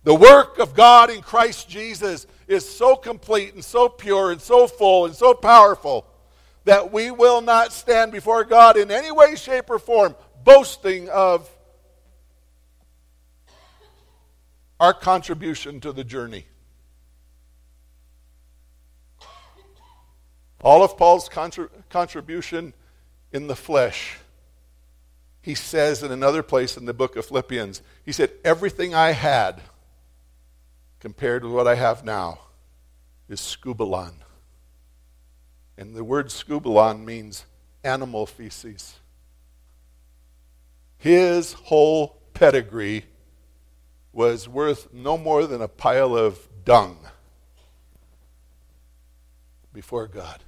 The 0.04 0.14
work 0.14 0.59
of 0.59 0.75
God 0.75 1.11
in 1.11 1.23
Christ 1.23 1.68
Jesus 1.68 2.26
is 2.49 2.68
so 2.68 2.97
complete 2.97 3.54
and 3.54 3.64
so 3.64 3.88
pure 3.88 4.32
and 4.32 4.40
so 4.40 4.66
full 4.66 5.06
and 5.06 5.14
so 5.14 5.32
powerful 5.32 6.06
that 6.64 6.92
we 6.92 7.11
will 7.11 7.40
not 7.40 7.73
stand 7.73 8.12
before 8.12 8.44
God 8.44 8.76
in 8.76 8.90
any 8.90 9.12
way, 9.12 9.37
shape, 9.37 9.71
or 9.71 9.78
form 9.78 10.14
boasting 10.44 11.09
of 11.09 11.49
our 14.80 14.92
contribution 14.92 15.80
to 15.80 15.92
the 15.92 16.04
journey. 16.04 16.47
All 20.61 20.85
of 20.85 20.97
Paul's 20.97 21.28
contribution 21.90 22.75
in 23.32 23.47
the 23.49 23.56
flesh, 23.56 24.18
he 25.40 25.54
says 25.54 26.02
in 26.02 26.12
another 26.12 26.42
place 26.42 26.76
in 26.76 26.85
the 26.85 26.94
book 26.94 27.16
of 27.16 27.26
Philippians, 27.26 27.82
he 28.04 28.12
said, 28.12 28.30
Everything 28.44 28.94
I 28.94 29.12
had 29.12 29.61
compared 31.02 31.42
with 31.42 31.52
what 31.52 31.66
I 31.66 31.75
have 31.75 32.04
now 32.04 32.38
is 33.28 33.40
skubalon. 33.40 34.12
And 35.76 35.97
the 35.97 36.04
word 36.04 36.28
skubalon 36.28 37.04
means 37.04 37.44
animal 37.82 38.25
feces. 38.25 39.00
His 40.99 41.54
whole 41.54 42.23
pedigree 42.35 43.06
was 44.12 44.49
worth 44.49 44.92
no 44.92 45.18
more 45.18 45.44
than 45.49 45.61
a 45.61 45.66
pile 45.66 46.16
of 46.16 46.38
dung 46.64 46.99
before 49.73 50.06
God. 50.06 50.44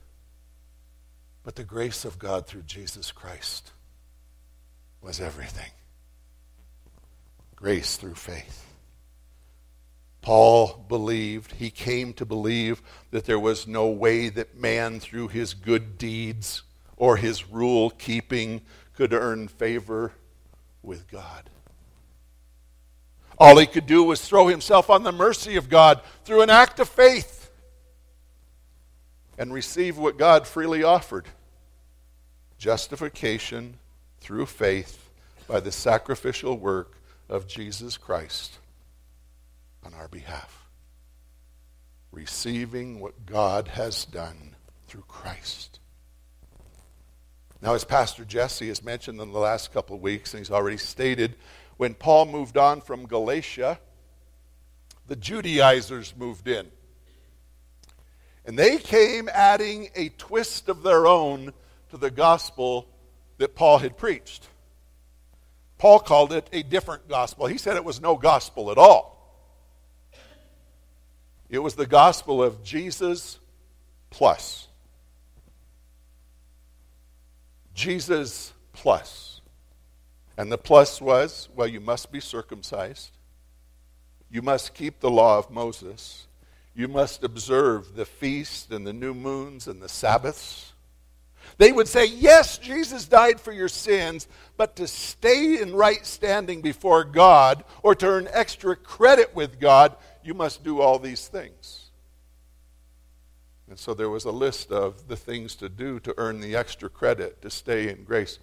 But 1.43 1.57
the 1.57 1.65
grace 1.65 2.05
of 2.05 2.21
God 2.21 2.47
through 2.47 2.63
Jesus 2.63 3.11
Christ 3.11 3.73
was 5.03 5.21
everything. 5.21 5.73
Grace 7.57 7.97
through 7.97 8.15
faith. 8.15 8.64
Paul 10.25 10.87
believed, 10.89 11.53
he 11.53 11.69
came 11.69 12.15
to 12.15 12.25
believe 12.25 12.81
that 13.11 13.27
there 13.27 13.39
was 13.39 13.67
no 13.67 13.89
way 13.89 14.31
that 14.31 14.59
man, 14.59 14.99
through 14.99 15.29
his 15.29 15.53
good 15.53 15.99
deeds 15.99 16.63
or 16.97 17.19
his 17.19 17.51
rule 17.51 17.91
keeping, 17.91 18.63
could 18.95 19.13
earn 19.13 19.49
favor 19.49 20.13
with 20.83 21.11
God. 21.11 21.51
All 23.37 23.59
he 23.59 23.67
could 23.67 23.87
do 23.87 24.03
was 24.03 24.27
throw 24.27 24.47
himself 24.47 24.89
on 24.89 25.03
the 25.03 25.13
mercy 25.13 25.57
of 25.57 25.69
God 25.69 26.01
through 26.25 26.41
an 26.41 26.49
act 26.49 26.81
of 26.81 26.89
faith 26.89 27.51
and 29.37 29.53
receive 29.53 29.99
what 29.99 30.17
God 30.17 30.47
freely 30.47 30.83
offered 30.83 31.27
justification 32.57 33.75
through 34.21 34.47
faith 34.47 35.11
by 35.47 35.61
the 35.61 35.71
sacrificial 35.71 36.57
work 36.57 36.97
of 37.29 37.47
Jesus 37.47 37.99
Christ 37.99 38.59
on 39.85 39.95
our 39.95 40.09
behalf. 40.09 40.67
Receiving 42.13 43.01
what 43.01 43.27
God 43.27 43.69
has 43.69 44.05
done 44.05 44.57
through 44.87 45.05
Christ. 45.09 45.81
Now, 47.61 47.75
as 47.75 47.85
Pastor 47.85 48.25
Jesse 48.25 48.69
has 48.69 48.83
mentioned 48.83 49.21
in 49.21 49.33
the 49.33 49.39
last 49.39 49.73
couple 49.73 49.97
of 49.97 50.03
weeks, 50.03 50.35
and 50.35 50.39
he's 50.39 50.51
already 50.51 50.77
stated, 50.77 51.35
when 51.77 51.95
Paul 51.95 52.27
moved 52.27 52.57
on 52.57 52.81
from 52.81 53.07
Galatia, 53.07 53.79
the 55.07 55.17
Judaizers 55.17 56.15
moved 56.17 56.47
in. 56.47 56.67
And 58.45 58.59
they 58.59 58.77
came 58.79 59.29
adding 59.33 59.89
a 59.95 60.11
twist 60.11 60.69
of 60.69 60.83
their 60.83 61.07
own 61.07 61.53
to 61.91 61.97
the 61.97 62.11
gospel 62.11 62.87
that 63.39 63.55
Paul 63.55 63.79
had 63.79 63.97
preached. 63.97 64.47
Paul 65.79 65.99
called 65.99 66.33
it 66.33 66.49
a 66.53 66.63
different 66.63 67.09
gospel. 67.09 67.47
He 67.47 67.59
said 67.59 67.77
it 67.77 67.85
was 67.85 68.01
no 68.01 68.17
gospel 68.17 68.71
at 68.71 68.79
all. 68.79 69.14
It 71.55 71.63
was 71.63 71.77
the 71.77 71.87
gospel 71.87 72.43
of 72.43 72.65
Jesus 72.65 73.39
plus. 74.11 74.67
Jesus 77.75 78.53
plus. 78.73 79.41
And 80.37 80.51
the 80.51 80.59
plus 80.59 81.01
was 81.01 81.49
well, 81.55 81.69
you 81.69 81.79
must 81.79 82.11
be 82.11 82.19
circumcised. 82.19 83.13
You 84.29 84.43
must 84.43 84.75
keep 84.75 84.99
the 84.99 85.11
law 85.11 85.39
of 85.39 85.49
Moses. 85.49 86.27
You 86.75 86.89
must 86.89 87.23
observe 87.23 87.95
the 87.95 88.05
feast 88.05 88.73
and 88.73 88.85
the 88.85 88.93
new 88.93 89.15
moons 89.15 89.69
and 89.69 89.81
the 89.81 89.89
Sabbaths. 89.89 90.73
They 91.59 91.71
would 91.71 91.87
say, 91.87 92.07
Yes, 92.07 92.59
Jesus 92.59 93.07
died 93.07 93.41
for 93.41 93.53
your 93.53 93.69
sins, 93.69 94.27
but 94.57 94.75
to 94.75 94.89
stay 94.89 95.61
in 95.61 95.73
right 95.73 96.05
standing 96.05 96.63
before 96.63 97.05
God 97.05 97.63
or 97.85 97.95
to 97.95 98.07
earn 98.07 98.29
extra 98.33 98.75
credit 98.75 99.37
with 99.37 99.61
God, 99.61 99.95
you 100.25 100.35
must 100.35 100.65
do 100.65 100.81
all 100.81 100.99
these 100.99 101.29
things. 101.29 101.91
And 103.69 103.79
so 103.79 103.95
there 103.95 104.11
was 104.11 104.25
a 104.25 104.31
list 104.31 104.73
of 104.73 105.09
the 105.09 105.17
things 105.17 105.55
to 105.57 105.69
do 105.69 105.99
to 106.01 106.15
earn 106.19 106.41
the 106.41 106.55
extra 106.55 106.89
credit 106.89 107.41
to 107.43 107.51
stay 107.51 107.89
in 107.89 108.05
grace. 108.05 108.39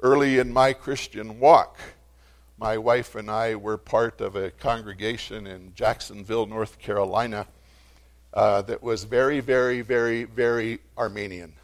Early 0.00 0.38
in 0.38 0.52
my 0.52 0.72
Christian 0.72 1.40
walk, 1.40 1.78
my 2.58 2.78
wife 2.78 3.14
and 3.14 3.30
I 3.30 3.56
were 3.56 3.76
part 3.76 4.20
of 4.20 4.36
a 4.36 4.50
congregation 4.50 5.46
in 5.46 5.74
Jacksonville, 5.74 6.46
North 6.46 6.78
Carolina, 6.78 7.46
uh, 8.34 8.62
that 8.62 8.82
was 8.82 9.04
very, 9.04 9.40
very, 9.40 9.82
very, 9.82 10.24
very 10.24 10.78
Arminian. 10.96 11.54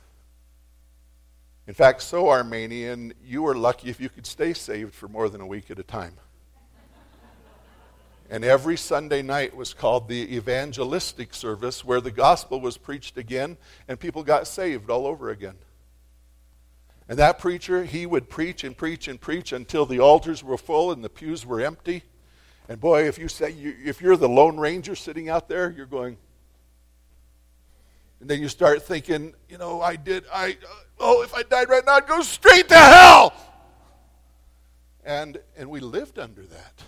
In 1.67 1.75
fact, 1.75 2.03
so 2.03 2.29
Arminian, 2.29 3.13
you 3.25 3.43
were 3.43 3.55
lucky 3.55 3.91
if 3.91 4.01
you 4.01 4.09
could 4.09 4.27
stay 4.27 4.55
saved 4.55 4.95
for 4.95 5.09
more 5.09 5.29
than 5.29 5.41
a 5.41 5.47
week 5.47 5.71
at 5.71 5.79
a 5.79 5.83
time. 5.83 6.15
And 8.31 8.45
every 8.45 8.77
Sunday 8.77 9.23
night 9.23 9.57
was 9.57 9.73
called 9.73 10.09
the 10.09 10.37
evangelistic 10.37 11.33
service 11.33 11.85
where 11.85 12.01
the 12.01 12.11
gospel 12.11 12.61
was 12.61 12.77
preached 12.77 13.17
again 13.17 13.57
and 13.89 13.99
people 13.99 14.23
got 14.23 14.47
saved 14.47 14.91
all 14.91 15.07
over 15.07 15.31
again. 15.31 15.57
And 17.09 17.19
that 17.19 17.39
preacher, 17.39 17.85
he 17.85 18.05
would 18.05 18.29
preach 18.29 18.65
and 18.65 18.77
preach 18.77 19.09
and 19.09 19.19
preach 19.19 19.53
until 19.53 19.87
the 19.87 19.99
altars 19.99 20.45
were 20.45 20.59
full 20.59 20.93
and 20.93 21.03
the 21.03 21.09
pews 21.09 21.47
were 21.47 21.61
empty. 21.61 22.03
And 22.69 22.79
boy, 22.79 23.09
if 23.09 23.19
you 23.19 23.29
say 23.29 23.51
you, 23.51 23.75
if 23.83 24.03
you're 24.03 24.19
the 24.19 24.29
lone 24.29 24.59
ranger 24.59 24.95
sitting 24.95 25.31
out 25.31 25.49
there, 25.49 25.71
you're 25.71 25.87
going. 25.87 26.19
And 28.21 28.29
then 28.29 28.43
you 28.43 28.49
start 28.49 28.83
thinking, 28.83 29.33
you 29.49 29.57
know, 29.57 29.81
I 29.81 29.97
did 29.97 30.25
I 30.31 30.51
uh, 30.51 30.75
oh, 31.01 31.23
if 31.23 31.33
I 31.35 31.45
died 31.45 31.71
right 31.71 31.85
now, 31.87 31.95
I'd 31.95 32.07
go 32.07 32.21
straight 32.21 32.69
to 32.69 32.77
hell. 32.77 33.33
And 35.03 35.41
and 35.57 35.71
we 35.71 35.81
lived 35.81 36.19
under 36.19 36.43
that. 36.43 36.83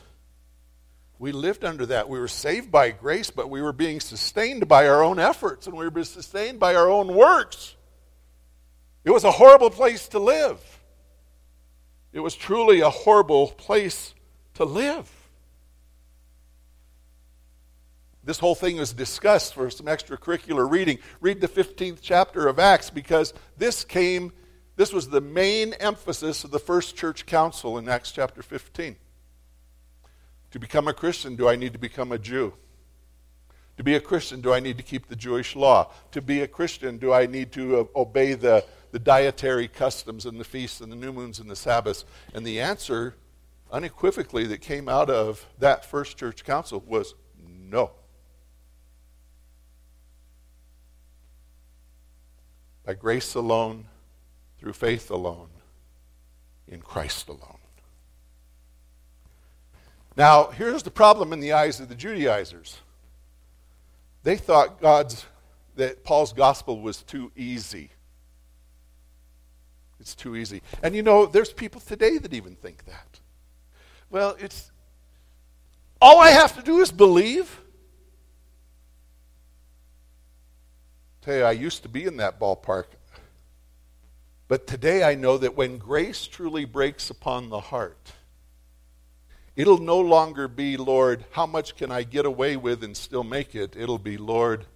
We 1.21 1.33
lived 1.33 1.67
under 1.67 1.85
that. 1.85 2.09
We 2.09 2.19
were 2.19 2.29
saved 2.29 2.73
by 2.73 2.93
grace, 2.93 3.31
but 3.31 3.51
we 3.51 3.61
were 3.61 3.75
being 3.75 4.01
sustained 4.01 4.67
by 4.67 4.89
our 4.89 5.05
own 5.05 5.19
efforts 5.19 5.67
and 5.67 5.77
we 5.77 5.85
were 5.85 5.91
being 5.91 6.07
sustained 6.07 6.59
by 6.59 6.75
our 6.75 6.89
own 6.89 7.09
works. 7.15 7.77
It 9.05 9.11
was 9.11 9.25
a 9.25 9.31
horrible 9.31 9.69
place 9.69 10.09
to 10.09 10.19
live. 10.19 10.59
It 12.15 12.21
was 12.21 12.35
truly 12.35 12.81
a 12.81 12.89
horrible 12.89 13.49
place 13.49 14.15
to 14.55 14.65
live. 14.65 15.13
This 18.25 18.39
whole 18.39 18.55
thing 18.55 18.79
was 18.79 18.95
discussed 18.95 19.53
for 19.53 19.69
some 19.69 19.87
extracurricular 19.87 20.71
reading. 20.71 21.01
Read 21.21 21.43
the 21.43 21.49
15th 21.49 21.99
chapter 22.01 22.49
of 22.49 22.59
Acts 22.59 22.89
because 22.89 23.35
this 23.59 23.85
came, 23.85 24.33
this 24.77 24.91
was 24.91 25.11
the 25.11 25.21
main 25.21 25.75
emphasis 25.75 26.45
of 26.45 26.51
the 26.51 26.59
first 26.59 26.97
church 26.97 27.27
council 27.27 27.77
in 27.77 27.91
Acts 27.91 28.11
chapter 28.11 28.43
15. 28.43 28.97
To 30.51 30.59
become 30.59 30.89
a 30.89 30.93
Christian, 30.93 31.37
do 31.37 31.49
I 31.49 31.57
need 31.57 31.73
to 31.73 31.79
become 31.79 32.13
a 32.13 32.19
Jew? 32.19 32.55
To 33.77 33.85
be 33.85 33.95
a 33.95 34.01
Christian, 34.01 34.41
do 34.41 34.53
I 34.53 34.61
need 34.61 34.77
to 34.77 34.83
keep 34.83 35.09
the 35.09 35.17
Jewish 35.17 35.57
law? 35.57 35.91
To 36.13 36.21
be 36.21 36.43
a 36.43 36.49
Christian, 36.49 36.99
do 36.99 37.13
I 37.13 37.27
need 37.27 37.53
to 37.53 37.81
uh, 37.81 37.85
obey 37.99 38.35
the, 38.35 38.65
the 38.91 38.99
dietary 38.99 39.69
customs 39.69 40.27
and 40.27 40.39
the 40.39 40.45
feasts 40.45 40.81
and 40.81 40.93
the 40.93 40.97
new 40.97 41.13
moons 41.13 41.39
and 41.39 41.51
the 41.51 41.57
Sabbaths? 41.57 42.05
And 42.35 42.45
the 42.45 42.61
answer, 42.61 43.15
unequivocally, 43.73 44.47
that 44.49 44.61
came 44.61 44.89
out 44.89 45.09
of 45.09 45.47
that 45.59 45.85
first 45.85 46.19
church 46.19 46.45
council 46.45 46.85
was 46.87 47.15
no. 47.43 47.93
By 52.85 52.95
grace 52.95 53.35
alone, 53.35 53.87
through 54.59 54.75
faith 54.75 55.11
alone, 55.11 55.49
in 56.69 56.83
Christ 56.83 57.29
alone. 57.29 57.60
Now, 60.17 60.49
here's 60.49 60.83
the 60.83 60.91
problem 60.91 61.33
in 61.33 61.41
the 61.41 61.53
eyes 61.53 61.81
of 61.81 61.89
the 61.89 61.95
Judaizers. 61.95 62.79
They 64.23 64.37
thought 64.37 64.81
God's 64.81 65.25
that 65.77 66.05
Paul's 66.05 66.33
gospel 66.33 66.81
was 66.81 67.03
too 67.03 67.33
easy. 67.37 67.91
It's 69.99 70.15
too 70.15 70.37
easy. 70.37 70.63
And 70.83 70.95
you 70.95 71.03
know, 71.03 71.27
there's 71.27 71.53
people 71.53 71.81
today 71.81 72.19
that 72.19 72.35
even 72.35 72.55
think 72.55 72.85
that. 72.87 73.21
Well, 74.11 74.37
it's 74.39 74.71
all 76.01 76.21
I 76.21 76.31
have 76.31 76.57
to 76.57 76.63
do 76.63 76.81
is 76.81 76.91
believe. 76.91 77.61
Tell 81.23 81.37
you, 81.37 81.45
I 81.45 81.53
used 81.53 81.83
to 81.83 81.89
be 81.89 82.07
in 82.07 82.17
that 82.17 82.41
ballpark. 82.41 82.87
But 84.49 84.67
today 84.67 85.05
I 85.05 85.15
know 85.15 85.39
that 85.39 85.57
when 85.57 85.79
grace 85.79 86.27
truly 86.27 86.65
breaks 86.65 87.11
upon 87.11 87.51
the 87.51 87.61
heart, 87.61 88.13
It'll 89.57 89.79
no 89.79 89.99
longer 89.99 90.49
be, 90.49 90.77
Lord, 90.77 91.25
how 91.33 91.47
much 91.47 91.77
can 91.77 91.91
I 91.91 92.03
get 92.03 92.25
away 92.25 92.57
with 92.57 92.83
and 92.85 92.97
still 92.97 93.25
make 93.25 93.55
it? 93.55 93.77
It'll 93.77 93.99
be, 93.99 94.17
Lord, 94.17 94.67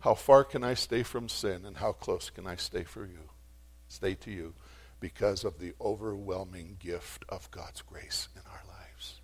how 0.00 0.14
far 0.14 0.44
can 0.44 0.62
I 0.62 0.74
stay 0.74 1.02
from 1.02 1.28
sin 1.28 1.64
and 1.64 1.78
how 1.78 1.92
close 1.92 2.30
can 2.30 2.46
I 2.46 2.56
stay 2.56 2.84
for 2.84 3.04
you? 3.04 3.30
Stay 3.88 4.14
to 4.14 4.30
you 4.30 4.54
because 5.00 5.44
of 5.44 5.58
the 5.58 5.72
overwhelming 5.80 6.76
gift 6.78 7.24
of 7.28 7.50
God's 7.50 7.82
grace 7.82 8.28
in 8.34 8.42
our 8.50 8.62
lives. 8.68 9.20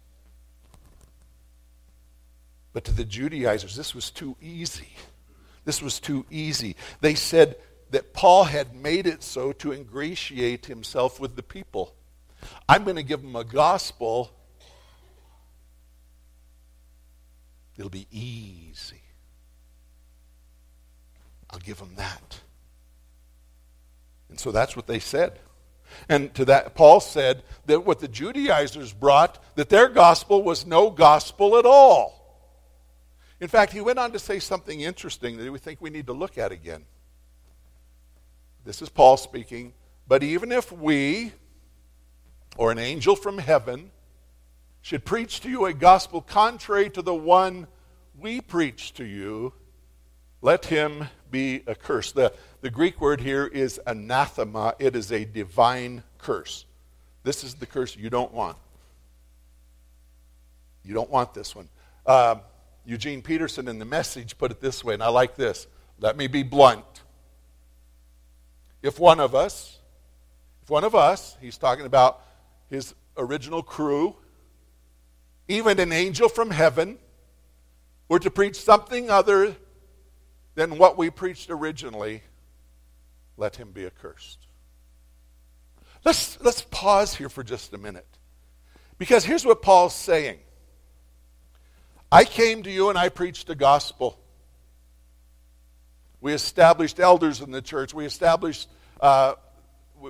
But 2.72 2.84
to 2.84 2.92
the 2.92 3.04
Judaizers, 3.04 3.76
this 3.76 3.94
was 3.94 4.10
too 4.10 4.36
easy. 4.40 4.94
This 5.64 5.82
was 5.82 6.00
too 6.00 6.24
easy. 6.30 6.76
They 7.00 7.14
said 7.14 7.56
that 7.90 8.14
Paul 8.14 8.44
had 8.44 8.74
made 8.74 9.06
it 9.06 9.22
so 9.22 9.52
to 9.52 9.72
ingratiate 9.72 10.66
himself 10.66 11.20
with 11.20 11.36
the 11.36 11.42
people. 11.42 11.94
I'm 12.68 12.84
going 12.84 12.96
to 12.96 13.02
give 13.02 13.22
them 13.22 13.36
a 13.36 13.44
gospel 13.44 14.32
It'll 17.76 17.90
be 17.90 18.06
easy. 18.10 19.02
I'll 21.50 21.58
give 21.58 21.78
them 21.78 21.94
that. 21.96 22.40
And 24.28 24.40
so 24.40 24.50
that's 24.50 24.74
what 24.74 24.86
they 24.86 24.98
said. 24.98 25.38
And 26.08 26.34
to 26.34 26.44
that, 26.46 26.74
Paul 26.74 27.00
said 27.00 27.42
that 27.66 27.84
what 27.84 28.00
the 28.00 28.08
Judaizers 28.08 28.92
brought, 28.92 29.42
that 29.56 29.68
their 29.68 29.88
gospel 29.88 30.42
was 30.42 30.66
no 30.66 30.90
gospel 30.90 31.58
at 31.58 31.66
all. 31.66 32.18
In 33.40 33.48
fact, 33.48 33.72
he 33.72 33.80
went 33.80 33.98
on 33.98 34.12
to 34.12 34.18
say 34.18 34.38
something 34.38 34.80
interesting 34.80 35.36
that 35.36 35.50
we 35.50 35.58
think 35.58 35.80
we 35.80 35.90
need 35.90 36.06
to 36.06 36.12
look 36.12 36.38
at 36.38 36.52
again. 36.52 36.84
This 38.64 38.80
is 38.80 38.88
Paul 38.88 39.16
speaking. 39.16 39.74
But 40.06 40.22
even 40.22 40.52
if 40.52 40.72
we, 40.72 41.32
or 42.56 42.70
an 42.70 42.78
angel 42.78 43.16
from 43.16 43.38
heaven, 43.38 43.90
should 44.80 45.04
preach 45.04 45.40
to 45.40 45.50
you 45.50 45.66
a 45.66 45.72
gospel 45.72 46.20
contrary 46.20 46.88
to 46.90 47.02
the 47.02 47.14
one 47.14 47.66
we 48.18 48.40
preach 48.40 48.94
to 48.94 49.04
you, 49.04 49.52
let 50.40 50.66
him 50.66 51.08
be 51.30 51.62
accursed. 51.68 52.14
The, 52.14 52.32
the 52.60 52.70
Greek 52.70 53.00
word 53.00 53.20
here 53.20 53.46
is 53.46 53.80
anathema, 53.86 54.74
it 54.78 54.96
is 54.96 55.12
a 55.12 55.24
divine 55.24 56.02
curse. 56.18 56.66
This 57.22 57.44
is 57.44 57.54
the 57.54 57.66
curse 57.66 57.96
you 57.96 58.10
don't 58.10 58.32
want. 58.32 58.56
You 60.84 60.94
don't 60.94 61.10
want 61.10 61.32
this 61.32 61.54
one. 61.54 61.68
Uh, 62.04 62.36
Eugene 62.84 63.22
Peterson 63.22 63.68
in 63.68 63.78
the 63.78 63.84
message 63.84 64.36
put 64.36 64.50
it 64.50 64.60
this 64.60 64.82
way, 64.82 64.94
and 64.94 65.02
I 65.02 65.08
like 65.08 65.36
this. 65.36 65.66
Let 66.00 66.16
me 66.16 66.26
be 66.26 66.42
blunt. 66.42 66.84
If 68.82 68.98
one 68.98 69.20
of 69.20 69.34
us, 69.34 69.78
if 70.64 70.70
one 70.70 70.82
of 70.82 70.94
us, 70.94 71.36
he's 71.40 71.56
talking 71.56 71.86
about 71.86 72.20
his 72.68 72.94
original 73.16 73.62
crew, 73.62 74.16
even 75.46 75.78
an 75.78 75.92
angel 75.92 76.28
from 76.28 76.50
heaven, 76.50 76.98
were 78.12 78.18
to 78.18 78.30
preach 78.30 78.56
something 78.56 79.08
other 79.08 79.56
than 80.54 80.76
what 80.76 80.98
we 80.98 81.08
preached 81.08 81.48
originally, 81.48 82.22
let 83.38 83.56
him 83.56 83.70
be 83.70 83.86
accursed. 83.86 84.38
Let's, 86.04 86.38
let's 86.42 86.60
pause 86.60 87.14
here 87.14 87.30
for 87.30 87.42
just 87.42 87.72
a 87.72 87.78
minute. 87.78 88.06
Because 88.98 89.24
here's 89.24 89.46
what 89.46 89.62
Paul's 89.62 89.94
saying 89.94 90.40
I 92.12 92.24
came 92.24 92.62
to 92.64 92.70
you 92.70 92.90
and 92.90 92.98
I 92.98 93.08
preached 93.08 93.46
the 93.46 93.54
gospel. 93.54 94.20
We 96.20 96.34
established 96.34 97.00
elders 97.00 97.40
in 97.40 97.50
the 97.50 97.62
church. 97.62 97.94
We 97.94 98.04
established, 98.04 98.68
uh, 99.00 99.36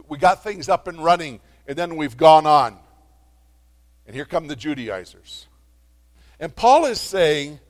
we 0.09 0.19
got 0.19 0.43
things 0.43 0.69
up 0.69 0.89
and 0.89 1.05
running, 1.05 1.39
and 1.69 1.79
then 1.79 1.95
we've 1.95 2.17
gone 2.17 2.47
on. 2.47 2.77
And 4.09 4.17
here 4.17 4.25
come 4.25 4.49
the 4.49 4.57
Judaizers. 4.57 5.47
And 6.41 6.53
Paul 6.53 6.87
is 6.87 7.01
saying, 7.01 7.61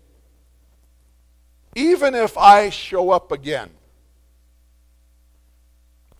even 2.03 2.17
if 2.17 2.37
I 2.37 2.69
show 2.71 3.11
up 3.11 3.31
again 3.31 3.71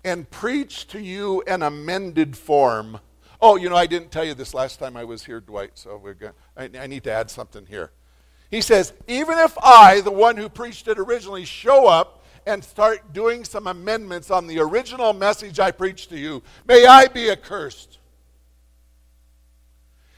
and 0.05 0.31
preach 0.31 0.87
to 0.89 1.01
you 1.01 1.43
an 1.49 1.65
amended 1.65 2.37
form, 2.37 3.01
oh, 3.41 3.57
you 3.57 3.69
know, 3.69 3.75
I 3.75 3.87
didn't 3.87 4.13
tell 4.13 4.25
you 4.25 4.35
this 4.35 4.55
last 4.55 4.79
time 4.79 4.97
I 4.97 5.03
was 5.03 5.25
here, 5.25 5.41
Dwight, 5.41 5.73
so 5.75 5.97
we're 5.97 6.15
going 6.15 6.35
I, 6.57 6.71
I 6.79 6.87
need 6.87 7.03
to 7.03 7.13
add 7.13 7.33
something 7.33 7.67
here. 7.67 7.91
He 8.49 8.61
says, 8.61 8.93
even 9.09 9.39
if 9.39 9.59
I, 9.61 10.03
the 10.03 10.13
one 10.13 10.37
who 10.37 10.49
preached 10.49 10.87
it 10.87 11.01
originally, 11.01 11.45
show 11.45 11.89
up 11.89 12.25
and 12.47 12.63
start 12.63 13.13
doing 13.13 13.43
some 13.43 13.67
amendments 13.67 14.31
on 14.31 14.47
the 14.47 14.61
original 14.61 15.13
message 15.13 15.59
I 15.59 15.73
preached 15.73 16.11
to 16.11 16.17
you, 16.17 16.45
may 16.65 16.87
I 16.87 17.09
be 17.09 17.29
accursed. 17.29 17.99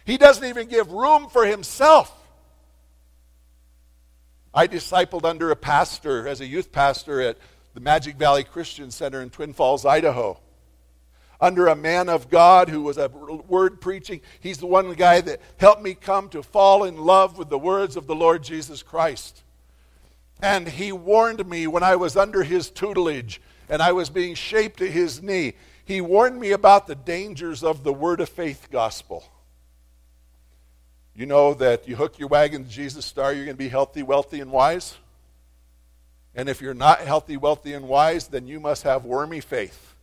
He 0.04 0.18
doesn't 0.18 0.44
even 0.44 0.68
give 0.68 0.92
room 0.92 1.30
for 1.30 1.46
himself. 1.46 2.23
I 4.54 4.68
discipled 4.68 5.24
under 5.24 5.50
a 5.50 5.56
pastor 5.56 6.28
as 6.28 6.40
a 6.40 6.46
youth 6.46 6.70
pastor 6.70 7.20
at 7.20 7.38
the 7.74 7.80
Magic 7.80 8.14
Valley 8.14 8.44
Christian 8.44 8.92
Center 8.92 9.20
in 9.20 9.30
Twin 9.30 9.52
Falls, 9.52 9.84
Idaho. 9.84 10.38
Under 11.40 11.66
a 11.66 11.74
man 11.74 12.08
of 12.08 12.30
God 12.30 12.68
who 12.68 12.82
was 12.82 12.96
a 12.96 13.08
word 13.08 13.80
preaching, 13.80 14.20
he's 14.38 14.58
the 14.58 14.66
one 14.66 14.92
guy 14.92 15.20
that 15.22 15.40
helped 15.56 15.82
me 15.82 15.94
come 15.94 16.28
to 16.28 16.42
fall 16.42 16.84
in 16.84 16.96
love 16.96 17.36
with 17.36 17.48
the 17.48 17.58
words 17.58 17.96
of 17.96 18.06
the 18.06 18.14
Lord 18.14 18.44
Jesus 18.44 18.84
Christ. 18.84 19.42
And 20.40 20.68
he 20.68 20.92
warned 20.92 21.44
me 21.48 21.66
when 21.66 21.82
I 21.82 21.96
was 21.96 22.16
under 22.16 22.44
his 22.44 22.70
tutelage 22.70 23.40
and 23.68 23.82
I 23.82 23.90
was 23.90 24.08
being 24.08 24.36
shaped 24.36 24.78
to 24.78 24.90
his 24.90 25.20
knee. 25.20 25.54
He 25.84 26.00
warned 26.00 26.38
me 26.38 26.52
about 26.52 26.86
the 26.86 26.94
dangers 26.94 27.64
of 27.64 27.82
the 27.82 27.92
word 27.92 28.20
of 28.20 28.28
faith 28.28 28.68
gospel. 28.70 29.24
You 31.14 31.26
know 31.26 31.54
that 31.54 31.86
you 31.86 31.94
hook 31.94 32.18
your 32.18 32.28
wagon 32.28 32.64
to 32.64 32.70
Jesus' 32.70 33.06
star, 33.06 33.32
you're 33.32 33.44
going 33.44 33.56
to 33.56 33.62
be 33.62 33.68
healthy, 33.68 34.02
wealthy, 34.02 34.40
and 34.40 34.50
wise. 34.50 34.96
And 36.34 36.48
if 36.48 36.60
you're 36.60 36.74
not 36.74 37.00
healthy, 37.00 37.36
wealthy, 37.36 37.72
and 37.72 37.88
wise, 37.88 38.26
then 38.28 38.48
you 38.48 38.58
must 38.58 38.82
have 38.82 39.04
wormy 39.04 39.40
faith. 39.40 39.94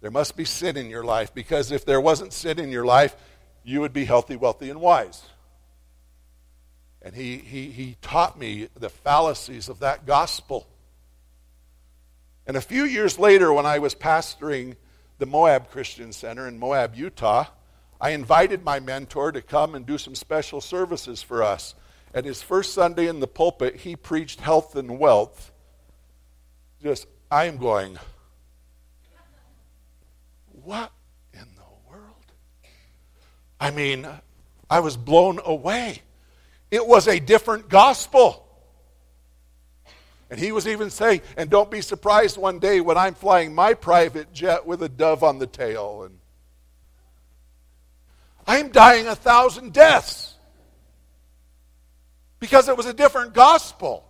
There 0.00 0.10
must 0.10 0.36
be 0.36 0.44
sin 0.44 0.76
in 0.76 0.90
your 0.90 1.04
life 1.04 1.32
because 1.32 1.70
if 1.70 1.84
there 1.84 2.00
wasn't 2.00 2.32
sin 2.32 2.58
in 2.58 2.70
your 2.70 2.84
life, 2.84 3.16
you 3.64 3.80
would 3.80 3.92
be 3.92 4.04
healthy, 4.04 4.34
wealthy, 4.34 4.70
and 4.70 4.80
wise. 4.80 5.22
And 7.00 7.14
he, 7.14 7.36
he, 7.36 7.70
he 7.70 7.96
taught 8.02 8.38
me 8.38 8.68
the 8.74 8.88
fallacies 8.88 9.68
of 9.68 9.80
that 9.80 10.04
gospel. 10.04 10.66
And 12.46 12.56
a 12.56 12.60
few 12.60 12.84
years 12.84 13.18
later, 13.18 13.52
when 13.52 13.66
I 13.66 13.78
was 13.78 13.94
pastoring 13.94 14.76
the 15.18 15.26
Moab 15.26 15.70
Christian 15.70 16.12
Center 16.12 16.48
in 16.48 16.58
Moab, 16.58 16.96
Utah, 16.96 17.46
I 18.00 18.10
invited 18.10 18.64
my 18.64 18.80
mentor 18.80 19.32
to 19.32 19.42
come 19.42 19.74
and 19.74 19.84
do 19.84 19.98
some 19.98 20.14
special 20.14 20.60
services 20.60 21.22
for 21.22 21.42
us. 21.42 21.74
And 22.14 22.24
his 22.24 22.42
first 22.42 22.72
Sunday 22.72 23.08
in 23.08 23.20
the 23.20 23.26
pulpit, 23.26 23.76
he 23.76 23.96
preached 23.96 24.40
health 24.40 24.76
and 24.76 24.98
wealth. 24.98 25.52
Just, 26.82 27.06
I 27.30 27.46
am 27.46 27.58
going, 27.58 27.98
what 30.64 30.92
in 31.32 31.40
the 31.56 31.90
world? 31.90 32.32
I 33.60 33.70
mean, 33.70 34.06
I 34.70 34.80
was 34.80 34.96
blown 34.96 35.40
away. 35.44 36.02
It 36.70 36.86
was 36.86 37.08
a 37.08 37.18
different 37.18 37.68
gospel. 37.68 38.44
And 40.30 40.38
he 40.38 40.52
was 40.52 40.68
even 40.68 40.90
saying, 40.90 41.22
and 41.36 41.48
don't 41.48 41.70
be 41.70 41.80
surprised 41.80 42.36
one 42.36 42.58
day 42.58 42.80
when 42.80 42.98
I'm 42.98 43.14
flying 43.14 43.54
my 43.54 43.74
private 43.74 44.32
jet 44.32 44.66
with 44.66 44.82
a 44.82 44.88
dove 44.88 45.24
on 45.24 45.38
the 45.38 45.46
tail. 45.46 46.02
And 46.02 46.17
I'm 48.48 48.70
dying 48.70 49.06
a 49.06 49.14
thousand 49.14 49.74
deaths 49.74 50.34
because 52.40 52.66
it 52.68 52.76
was 52.78 52.86
a 52.86 52.94
different 52.94 53.34
gospel. 53.34 54.08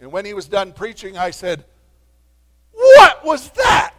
And 0.00 0.12
when 0.12 0.24
he 0.24 0.34
was 0.34 0.46
done 0.46 0.72
preaching, 0.72 1.18
I 1.18 1.32
said, 1.32 1.64
What 2.70 3.24
was 3.24 3.50
that? 3.50 3.92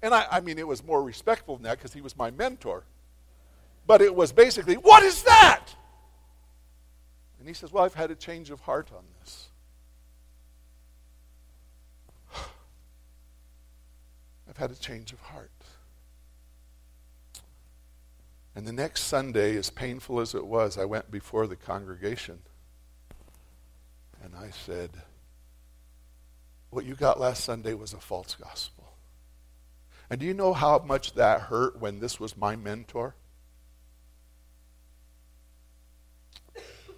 And 0.00 0.14
I, 0.14 0.26
I 0.30 0.40
mean, 0.40 0.58
it 0.60 0.66
was 0.66 0.84
more 0.84 1.02
respectful 1.02 1.56
than 1.56 1.64
that 1.64 1.78
because 1.78 1.92
he 1.92 2.00
was 2.00 2.16
my 2.16 2.30
mentor. 2.30 2.84
But 3.84 4.00
it 4.00 4.14
was 4.14 4.30
basically, 4.30 4.76
What 4.76 5.02
is 5.02 5.24
that? 5.24 5.66
And 7.40 7.48
he 7.48 7.54
says, 7.54 7.72
Well, 7.72 7.82
I've 7.82 7.94
had 7.94 8.12
a 8.12 8.16
change 8.16 8.50
of 8.50 8.60
heart 8.60 8.90
on 8.96 9.02
this. 9.18 9.48
I've 14.48 14.56
had 14.56 14.70
a 14.70 14.76
change 14.76 15.12
of 15.12 15.18
heart. 15.18 15.50
And 18.54 18.66
the 18.66 18.72
next 18.72 19.04
Sunday, 19.04 19.56
as 19.56 19.70
painful 19.70 20.20
as 20.20 20.34
it 20.34 20.46
was, 20.46 20.76
I 20.76 20.84
went 20.84 21.10
before 21.10 21.46
the 21.46 21.56
congregation 21.56 22.40
and 24.22 24.34
I 24.36 24.50
said, 24.50 24.90
What 26.70 26.84
you 26.84 26.94
got 26.94 27.18
last 27.18 27.44
Sunday 27.44 27.74
was 27.74 27.92
a 27.92 27.98
false 27.98 28.34
gospel. 28.34 28.92
And 30.10 30.20
do 30.20 30.26
you 30.26 30.34
know 30.34 30.52
how 30.52 30.78
much 30.80 31.14
that 31.14 31.42
hurt 31.42 31.80
when 31.80 32.00
this 32.00 32.20
was 32.20 32.36
my 32.36 32.54
mentor? 32.54 33.14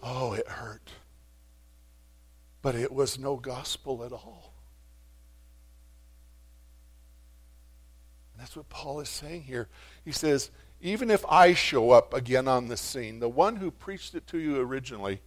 Oh, 0.03 0.33
it 0.35 0.49
hurt. 0.49 0.91
But 2.61 2.75
it 2.75 2.93
was 2.93 3.19
no 3.19 3.37
gospel 3.37 4.05
at 4.05 4.13
all. 4.13 4.53
And 8.33 8.43
that's 8.43 8.57
what 8.57 8.69
Paul 8.69 9.01
is 9.01 9.09
saying 9.09 9.43
here. 9.43 9.69
He 10.05 10.13
says, 10.13 10.51
even 10.85 11.11
if 11.11 11.25
I 11.27 11.55
show 11.55 11.93
up 11.93 12.13
again 12.13 12.47
on 12.47 12.69
the 12.69 12.77
scene, 12.77 13.19
the 13.19 13.29
one 13.29 13.57
who 13.57 13.71
preached 13.71 14.15
it 14.15 14.27
to 14.27 14.39
you 14.39 14.61
originally, 14.61 15.23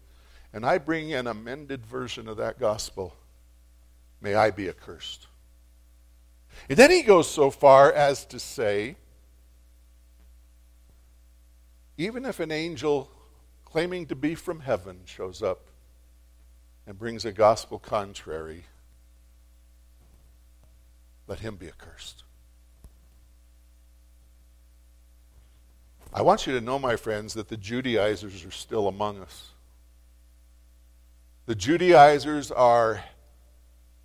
and 0.53 0.63
I 0.63 0.77
bring 0.77 1.11
an 1.13 1.25
amended 1.25 1.83
version 1.83 2.27
of 2.27 2.37
that 2.37 2.59
gospel, 2.59 3.15
may 4.21 4.35
I 4.35 4.51
be 4.51 4.69
accursed. 4.69 5.25
And 6.69 6.77
then 6.77 6.91
he 6.91 7.01
goes 7.01 7.27
so 7.27 7.49
far 7.49 7.91
as 7.91 8.23
to 8.25 8.39
say, 8.39 8.97
even 11.97 12.23
if 12.23 12.39
an 12.39 12.51
angel 12.51 13.09
claiming 13.65 14.05
to 14.05 14.15
be 14.15 14.35
from 14.35 14.59
heaven 14.59 14.99
shows 15.05 15.41
up 15.41 15.69
and 16.85 16.99
brings 16.99 17.25
a 17.25 17.31
gospel 17.31 17.79
contrary, 17.79 18.65
let 21.25 21.39
him 21.39 21.55
be 21.55 21.67
accursed. 21.67 22.25
I 26.13 26.21
want 26.21 26.47
you 26.47 26.53
to 26.53 26.61
know, 26.61 26.79
my 26.79 26.95
friends, 26.95 27.33
that 27.33 27.49
the 27.49 27.57
Judaizers 27.57 28.45
are 28.45 28.51
still 28.51 28.87
among 28.87 29.21
us. 29.21 29.51
The 31.45 31.55
Judaizers 31.55 32.51
are, 32.51 33.03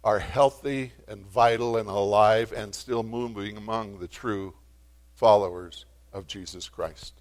are 0.04 0.18
healthy 0.18 0.92
and 1.08 1.26
vital 1.26 1.76
and 1.76 1.88
alive 1.88 2.52
and 2.52 2.74
still 2.74 3.02
moving 3.02 3.56
among 3.56 3.98
the 3.98 4.08
true 4.08 4.54
followers 5.14 5.84
of 6.12 6.26
Jesus 6.26 6.68
Christ. 6.68 7.14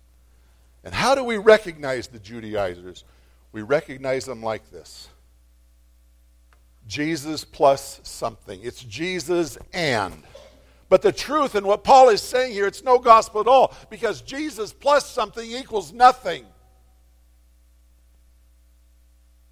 And 0.84 0.94
how 0.94 1.16
do 1.16 1.24
we 1.24 1.38
recognize 1.38 2.08
the 2.08 2.20
Judaizers? 2.20 3.04
We 3.52 3.62
recognize 3.62 4.26
them 4.26 4.42
like 4.42 4.72
this 4.72 5.10
Jesus 6.88 7.44
plus 7.44 8.00
something. 8.04 8.60
It's 8.64 8.84
Jesus 8.84 9.58
and. 9.74 10.24
But 10.92 11.04
the 11.04 11.14
truth 11.14 11.56
and 11.56 11.66
what 11.66 11.86
Paul 11.86 12.10
is 12.10 12.22
saying 12.22 12.52
here, 12.52 12.68
it's 12.68 12.84
no 12.84 13.00
gospel 13.00 13.40
at 13.40 13.48
all 13.48 13.74
because 13.90 14.22
Jesus 14.22 14.74
plus 14.74 15.10
something 15.10 15.50
equals 15.50 15.94
nothing. 15.94 16.46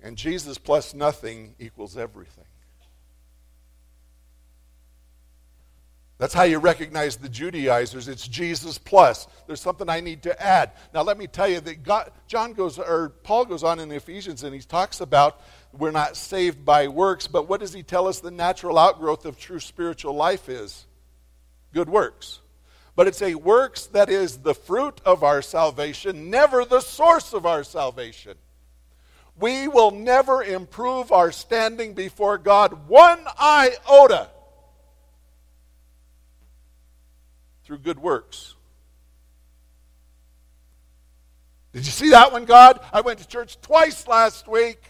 And 0.03 0.17
Jesus 0.17 0.57
plus 0.57 0.93
nothing 0.93 1.55
equals 1.57 1.95
everything. 1.95 2.43
That's 6.17 6.33
how 6.33 6.43
you 6.43 6.57
recognize 6.57 7.15
the 7.15 7.29
Judaizers. 7.29 8.09
It's 8.09 8.27
Jesus 8.27 8.77
plus. 8.77 9.25
There's 9.47 9.61
something 9.61 9.87
I 9.87 10.01
need 10.01 10.23
to 10.23 10.43
add. 10.43 10.73
Now, 10.93 11.03
let 11.03 11.17
me 11.17 11.27
tell 11.27 11.47
you 11.47 11.61
that 11.61 11.83
God, 11.83 12.11
John 12.27 12.51
goes, 12.51 12.77
or 12.77 13.13
Paul 13.23 13.45
goes 13.45 13.63
on 13.63 13.79
in 13.79 13.89
Ephesians 13.93 14.43
and 14.43 14.53
he 14.53 14.59
talks 14.59 14.99
about 14.99 15.39
we're 15.71 15.91
not 15.91 16.17
saved 16.17 16.65
by 16.65 16.89
works, 16.89 17.27
but 17.27 17.47
what 17.47 17.61
does 17.61 17.71
he 17.71 17.81
tell 17.81 18.09
us 18.09 18.19
the 18.19 18.29
natural 18.29 18.77
outgrowth 18.77 19.25
of 19.25 19.39
true 19.39 19.61
spiritual 19.61 20.15
life 20.15 20.49
is? 20.49 20.85
Good 21.73 21.89
works. 21.89 22.39
But 22.95 23.07
it's 23.07 23.21
a 23.21 23.35
works 23.35 23.85
that 23.87 24.09
is 24.09 24.39
the 24.39 24.53
fruit 24.53 24.99
of 25.05 25.23
our 25.23 25.41
salvation, 25.41 26.29
never 26.29 26.65
the 26.65 26.81
source 26.81 27.33
of 27.33 27.45
our 27.45 27.63
salvation. 27.63 28.37
We 29.39 29.69
will 29.69 29.91
never 29.91 30.43
improve 30.43 31.11
our 31.11 31.31
standing 31.31 31.93
before 31.93 32.37
God 32.37 32.89
one 32.89 33.19
iota 33.39 34.27
through 37.63 37.77
good 37.77 37.99
works. 37.99 38.55
Did 41.71 41.85
you 41.85 41.91
see 41.91 42.09
that 42.09 42.31
one, 42.31 42.45
God? 42.45 42.79
I 42.91 43.01
went 43.01 43.19
to 43.19 43.27
church 43.27 43.61
twice 43.61 44.07
last 44.07 44.47
week. 44.47 44.81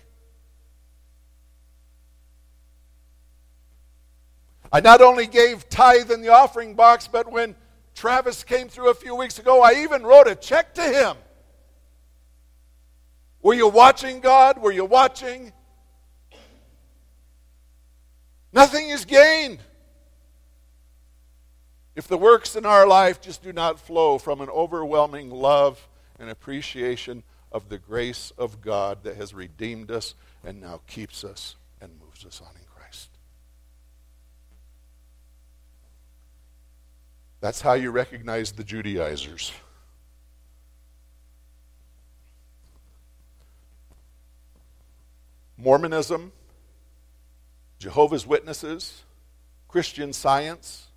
I 4.71 4.79
not 4.82 5.01
only 5.01 5.25
gave 5.25 5.67
tithe 5.69 6.12
in 6.12 6.21
the 6.21 6.29
offering 6.29 6.75
box, 6.75 7.08
but 7.08 7.32
when 7.32 7.55
Travis 7.95 8.43
came 8.43 8.69
through 8.69 8.91
a 8.91 8.93
few 8.93 9.15
weeks 9.15 9.39
ago, 9.39 9.62
I 9.62 9.82
even 9.84 10.03
wrote 10.03 10.27
a 10.27 10.36
check 10.36 10.73
to 10.75 10.84
him. 10.84 11.17
Were 13.41 13.53
you 13.53 13.67
watching, 13.67 14.19
God? 14.19 14.58
Were 14.60 14.71
you 14.71 14.86
watching? 14.86 15.53
Nothing 18.51 18.89
is 18.89 19.05
gained 19.05 19.60
if 21.95 22.08
the 22.08 22.17
works 22.17 22.55
in 22.55 22.65
our 22.65 22.88
life 22.88 23.19
just 23.19 23.43
do 23.43 23.51
not 23.51 23.79
flow 23.79 24.17
from 24.17 24.41
an 24.41 24.49
overwhelming 24.49 25.29
love 25.29 25.88
and 26.17 26.29
appreciation 26.29 27.23
of 27.51 27.69
the 27.69 27.77
grace 27.77 28.32
of 28.38 28.62
God 28.62 29.03
that 29.03 29.17
has 29.17 29.34
redeemed 29.34 29.91
us 29.91 30.15
and 30.43 30.62
now 30.62 30.79
keeps 30.88 31.23
us 31.23 31.55
and 31.82 31.91
moves 31.99 32.25
us 32.25 32.41
on 32.41 32.55
in 32.55 32.65
Christ. 32.73 33.10
That's 37.41 37.62
how 37.62 37.73
you 37.73 37.91
recognize 37.91 38.52
the 38.52 38.63
Judaizers. 38.63 39.54
Mormonism, 45.58 46.32
Jehovah's 47.80 48.25
Witnesses, 48.25 49.04
Christian 49.67 50.13
Science, 50.13 50.88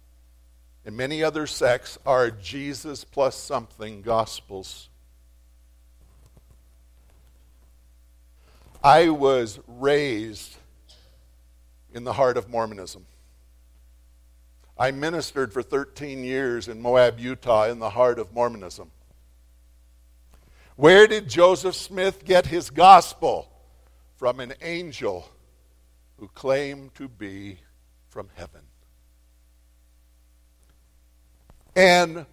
and 0.84 0.96
many 0.96 1.22
other 1.22 1.46
sects 1.46 1.98
are 2.04 2.30
Jesus 2.30 3.04
plus 3.04 3.36
something 3.36 4.02
gospels. 4.02 4.88
I 8.82 9.10
was 9.10 9.60
raised 9.68 10.56
in 11.94 12.02
the 12.02 12.14
heart 12.14 12.36
of 12.36 12.48
Mormonism. 12.48 13.06
I 14.82 14.90
ministered 14.90 15.52
for 15.52 15.62
13 15.62 16.24
years 16.24 16.66
in 16.66 16.82
Moab, 16.82 17.20
Utah, 17.20 17.68
in 17.68 17.78
the 17.78 17.90
heart 17.90 18.18
of 18.18 18.32
Mormonism. 18.32 18.90
Where 20.76 21.06
did 21.06 21.28
Joseph 21.28 21.76
Smith 21.76 22.24
get 22.24 22.46
his 22.46 22.70
gospel? 22.70 23.52
from 24.22 24.38
an 24.38 24.54
angel 24.62 25.28
who 26.18 26.28
claimed 26.28 26.94
to 26.94 27.08
be 27.08 27.58
from 28.08 28.28
heaven. 28.36 28.60
And 31.74 32.26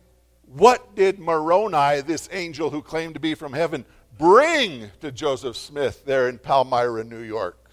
what 0.45 0.95
did 0.95 1.17
Moroni, 1.17 2.01
this 2.01 2.29
angel 2.31 2.69
who 2.69 2.83
claimed 2.83 3.15
to 3.15 3.19
be 3.19 3.33
from 3.33 3.53
heaven, 3.53 3.85
bring 4.19 4.91
to 5.01 5.11
Joseph 5.11 5.57
Smith 5.57 6.05
there 6.05 6.29
in 6.29 6.37
Palmyra, 6.37 7.03
New 7.05 7.23
York? 7.23 7.71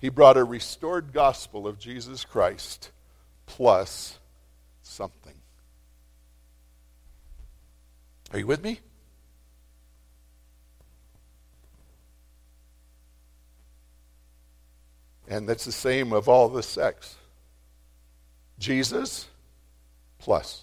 He 0.00 0.08
brought 0.08 0.36
a 0.36 0.42
restored 0.42 1.12
gospel 1.12 1.68
of 1.68 1.78
Jesus 1.78 2.24
Christ 2.24 2.90
plus 3.46 4.18
something. 4.82 5.34
Are 8.32 8.38
you 8.38 8.46
with 8.46 8.62
me? 8.62 8.80
And 15.28 15.48
that's 15.48 15.64
the 15.64 15.72
same 15.72 16.12
of 16.12 16.28
all 16.28 16.48
the 16.48 16.62
sects. 16.62 17.16
Jesus 18.58 19.26
plus. 20.18 20.62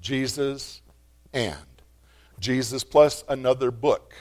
Jesus 0.00 0.82
and. 1.32 1.56
Jesus 2.38 2.84
plus 2.84 3.24
another 3.28 3.70
book. 3.70 4.14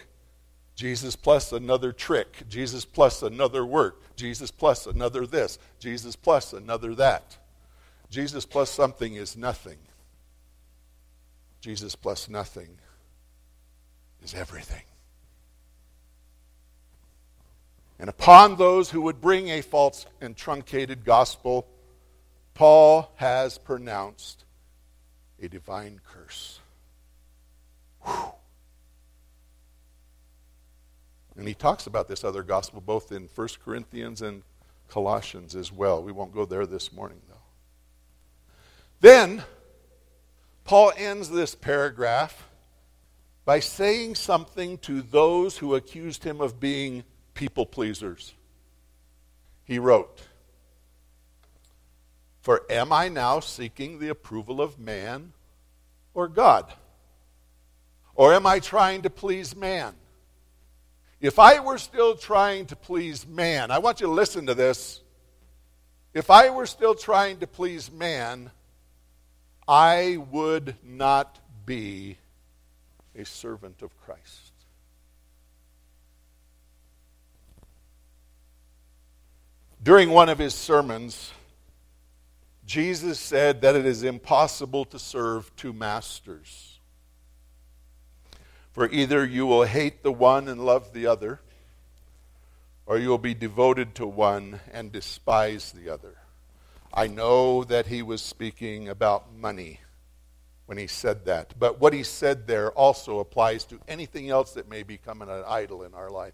Jesus 0.76 1.16
plus 1.16 1.52
another 1.52 1.92
trick. 1.92 2.48
Jesus 2.48 2.86
plus 2.86 3.22
another 3.22 3.66
work. 3.66 4.16
Jesus 4.16 4.52
plus 4.52 4.88
another 4.88 5.26
this. 5.26 5.60
Jesus 5.80 6.16
plus 6.16 6.54
another 6.54 6.96
that. 6.96 7.38
Jesus 8.10 8.45
plus 8.45 8.69
something 8.69 9.15
is 9.15 9.38
nothing. 9.38 9.78
Jesus 11.62 11.95
plus 11.95 12.30
nothing 12.30 12.78
is 14.24 14.34
everything. 14.34 14.84
And 18.00 18.10
upon 18.10 18.56
those 18.56 18.89
who 18.89 19.02
would 19.02 19.19
bring 19.19 19.50
a 19.50 19.62
false 19.62 20.06
and 20.22 20.36
truncated 20.36 21.04
gospel, 21.04 21.67
Paul 22.54 23.12
has 23.17 23.58
pronounced 23.58 24.45
a 25.41 25.50
divine 25.50 26.00
curse. 26.10 26.60
Whew. 28.06 28.34
And 31.38 31.48
he 31.48 31.54
talks 31.54 31.88
about 31.88 32.08
this 32.08 32.24
other 32.24 32.43
gospel 32.43 32.82
both 32.82 33.12
in 33.12 33.30
1 33.34 33.48
Corinthians 33.63 34.22
and 34.22 34.43
Colossians 34.89 35.56
as 35.56 35.72
well. 35.72 36.02
We 36.04 36.12
won't 36.12 36.34
go 36.34 36.45
there 36.45 36.65
this 36.65 36.91
morning. 36.91 37.22
Then, 39.02 39.44
Paul 40.64 40.92
ends 40.98 41.30
this 41.30 41.56
paragraph 41.56 42.48
by 43.46 43.60
saying 43.60 44.16
something 44.16 44.78
to 44.80 45.02
those 45.02 45.58
who 45.58 45.74
accused 45.74 46.24
him 46.24 46.42
of 46.42 46.60
being 46.60 47.04
people 47.34 47.66
pleasers. 47.66 48.34
He 49.64 49.80
wrote, 49.80 50.22
For 52.42 52.64
am 52.70 52.92
I 52.92 53.08
now 53.08 53.40
seeking 53.40 54.00
the 54.00 54.10
approval 54.10 54.62
of 54.62 54.78
man 54.78 55.34
or 56.14 56.28
God? 56.28 56.72
Or 58.16 58.34
am 58.34 58.46
I 58.46 58.60
trying 58.60 59.04
to 59.04 59.10
please 59.10 59.56
man? 59.56 59.96
If 61.22 61.40
I 61.40 61.60
were 61.60 61.78
still 61.78 62.16
trying 62.16 62.66
to 62.68 62.76
please 62.76 63.26
man, 63.26 63.72
I 63.72 63.80
want 63.80 64.02
you 64.02 64.08
to 64.08 64.14
listen 64.14 64.46
to 64.48 64.54
this. 64.54 65.02
If 66.14 66.30
I 66.30 66.50
were 66.50 66.66
still 66.66 66.96
trying 66.96 67.40
to 67.40 67.48
please 67.48 67.92
man, 67.92 68.52
I 69.70 70.18
would 70.32 70.78
not 70.84 71.38
be 71.68 72.18
a 73.16 73.24
servant 73.24 73.84
of 73.84 73.96
Christ. 74.02 74.52
During 79.84 80.10
one 80.10 80.28
of 80.28 80.40
his 80.40 80.56
sermons, 80.56 81.32
Jesus 82.66 83.20
said 83.20 83.62
that 83.62 83.76
it 83.76 83.86
is 83.86 84.02
impossible 84.02 84.86
to 84.86 84.98
serve 84.98 85.56
two 85.56 85.72
masters. 85.72 86.80
For 88.72 88.90
either 88.90 89.24
you 89.24 89.46
will 89.46 89.66
hate 89.66 90.02
the 90.02 90.12
one 90.12 90.48
and 90.48 90.66
love 90.66 90.94
the 90.94 91.06
other, 91.06 91.42
or 92.88 92.98
you 92.98 93.10
will 93.10 93.20
be 93.20 93.36
devoted 93.36 93.94
to 93.96 94.08
one 94.08 94.62
and 94.74 94.92
despise 94.92 95.72
the 95.72 95.90
other. 95.90 96.19
I 96.93 97.08
know 97.08 97.63
that 97.65 97.88
he 97.88 98.02
was 98.02 98.21
speaking 98.21 98.89
about 98.89 99.34
money 99.34 99.80
when 100.65 100.78
he 100.78 100.88
said 100.88 101.25
that, 101.25 101.54
but 101.58 101.80
what 101.80 101.93
he 101.93 102.04
said 102.04 102.47
there 102.47 102.71
also 102.71 103.19
applies 103.19 103.63
to 103.65 103.80
anything 103.88 104.30
else 104.30 104.54
that 104.54 104.69
may 104.69 104.84
become 104.84 105.21
an 105.21 105.30
idol 105.47 105.84
in 105.84 105.93
our 105.93 106.10
life. 106.10 106.34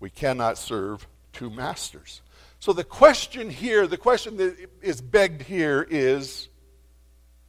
We 0.00 0.10
cannot 0.10 0.58
serve 0.58 1.06
two 1.32 1.50
masters. 1.50 2.22
So 2.58 2.72
the 2.72 2.84
question 2.84 3.50
here, 3.50 3.86
the 3.86 3.96
question 3.96 4.36
that 4.38 4.56
is 4.80 5.00
begged 5.00 5.42
here 5.42 5.86
is 5.90 6.48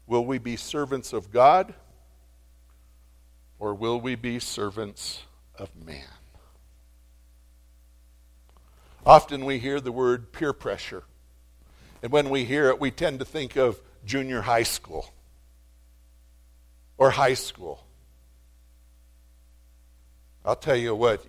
will 0.08 0.26
we 0.26 0.38
be 0.38 0.56
servants 0.56 1.14
of 1.14 1.32
God 1.32 1.74
or 3.60 3.74
will 3.74 4.02
we 4.02 4.16
be 4.16 4.40
servants 4.40 5.22
of 5.56 5.70
man? 5.86 6.04
Often 9.06 9.46
we 9.46 9.60
hear 9.60 9.80
the 9.80 9.92
word 9.92 10.32
peer 10.32 10.54
pressure. 10.54 11.04
And 12.04 12.12
when 12.12 12.30
we 12.30 12.44
hear 12.44 12.68
it, 12.68 12.82
we 12.82 12.92
tend 12.92 13.20
to 13.20 13.26
think 13.26 13.56
of 13.56 13.82
junior 14.06 14.42
high 14.42 14.64
school 14.64 15.10
or 16.98 17.10
high 17.10 17.34
school. 17.34 17.86
I'll 20.44 20.58
tell 20.58 20.76
you 20.76 20.94
what, 20.94 21.26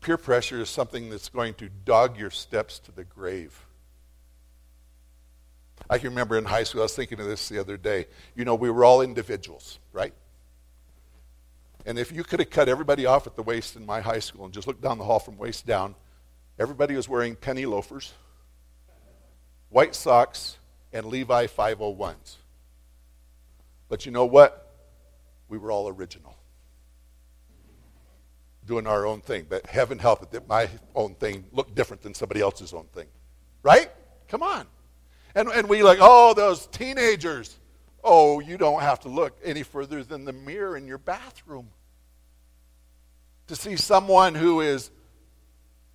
Peer 0.00 0.16
pressure 0.16 0.60
is 0.60 0.70
something 0.70 1.10
that's 1.10 1.28
going 1.28 1.54
to 1.54 1.68
dog 1.68 2.16
your 2.16 2.30
steps 2.30 2.78
to 2.80 2.92
the 2.92 3.02
grave. 3.02 3.66
I 5.90 5.98
can 5.98 6.10
remember 6.10 6.38
in 6.38 6.44
high 6.44 6.62
school, 6.62 6.82
I 6.82 6.84
was 6.84 6.94
thinking 6.94 7.18
of 7.18 7.26
this 7.26 7.48
the 7.48 7.58
other 7.58 7.76
day. 7.76 8.06
You 8.36 8.44
know, 8.44 8.54
we 8.54 8.70
were 8.70 8.84
all 8.84 9.02
individuals, 9.02 9.80
right? 9.92 10.14
And 11.84 11.98
if 11.98 12.12
you 12.12 12.22
could 12.22 12.38
have 12.38 12.50
cut 12.50 12.68
everybody 12.68 13.04
off 13.04 13.26
at 13.26 13.34
the 13.34 13.42
waist 13.42 13.74
in 13.74 13.84
my 13.84 14.00
high 14.00 14.20
school 14.20 14.44
and 14.44 14.54
just 14.54 14.68
looked 14.68 14.80
down 14.80 14.98
the 14.98 15.04
hall 15.04 15.18
from 15.18 15.36
waist 15.38 15.66
down, 15.66 15.96
everybody 16.56 16.94
was 16.94 17.08
wearing 17.08 17.34
penny 17.34 17.66
loafers, 17.66 18.12
white 19.72 19.94
socks, 19.94 20.58
and 20.92 21.06
Levi 21.06 21.46
501s. 21.46 22.36
But 23.88 24.06
you 24.06 24.12
know 24.12 24.26
what? 24.26 24.70
We 25.48 25.58
were 25.58 25.70
all 25.70 25.88
original 25.88 26.36
doing 28.66 28.86
our 28.86 29.06
own 29.06 29.20
thing. 29.20 29.46
But 29.48 29.66
heaven 29.66 29.98
help 29.98 30.22
it 30.22 30.30
that 30.32 30.48
my 30.48 30.68
own 30.94 31.14
thing 31.14 31.44
looked 31.52 31.74
different 31.74 32.02
than 32.02 32.14
somebody 32.14 32.40
else's 32.40 32.72
own 32.72 32.86
thing. 32.92 33.06
Right? 33.62 33.90
Come 34.28 34.42
on. 34.42 34.66
And, 35.34 35.48
and 35.48 35.68
we 35.68 35.82
like, 35.82 35.98
oh, 36.00 36.34
those 36.34 36.66
teenagers. 36.66 37.58
Oh, 38.04 38.40
you 38.40 38.56
don't 38.56 38.80
have 38.80 39.00
to 39.00 39.08
look 39.08 39.38
any 39.44 39.62
further 39.62 40.02
than 40.02 40.24
the 40.24 40.32
mirror 40.32 40.76
in 40.76 40.86
your 40.86 40.98
bathroom 40.98 41.68
to 43.46 43.56
see 43.56 43.76
someone 43.76 44.34
who 44.34 44.60
is 44.60 44.90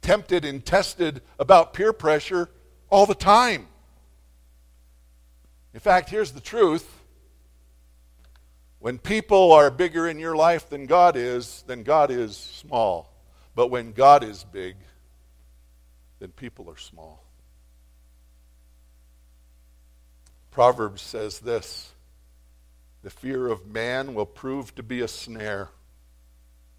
tempted 0.02 0.46
and 0.46 0.66
tested 0.66 1.22
about 1.40 1.74
peer 1.74 1.92
pressure 1.92 2.50
all 2.89 3.06
the 3.06 3.15
time. 3.15 3.67
In 5.73 5.80
fact, 5.80 6.10
here's 6.10 6.32
the 6.32 6.41
truth 6.41 6.97
when 8.80 9.00
people 9.00 9.52
are 9.54 9.71
bigger 9.71 10.08
in 10.08 10.19
your 10.19 10.36
life 10.36 10.69
than 10.69 10.86
God 10.86 11.15
is, 11.15 11.63
then 11.67 11.84
God 11.84 12.12
is 12.12 12.38
small. 12.38 13.13
But 13.56 13.67
when 13.67 13.91
God 13.91 14.23
is 14.23 14.43
big, 14.43 14.76
then 16.19 16.30
people 16.30 16.69
are 16.69 16.78
small. 16.78 17.23
Proverbs 20.52 21.02
says 21.02 21.39
this 21.39 21.91
The 23.04 23.10
fear 23.10 23.47
of 23.47 23.67
man 23.67 24.13
will 24.13 24.26
prove 24.26 24.73
to 24.76 24.84
be 24.84 25.02
a 25.02 25.08
snare, 25.08 25.69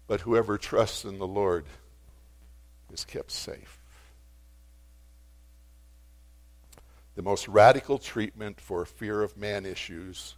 but 0.07 0.21
whoever 0.21 0.57
trusts 0.57 1.03
in 1.03 1.19
the 1.19 1.27
Lord 1.27 1.65
is 2.91 3.05
kept 3.05 3.31
safe. 3.31 3.78
The 7.19 7.23
most 7.23 7.49
radical 7.49 7.97
treatment 7.97 8.61
for 8.61 8.85
fear 8.85 9.21
of 9.21 9.35
man 9.35 9.65
issues 9.65 10.35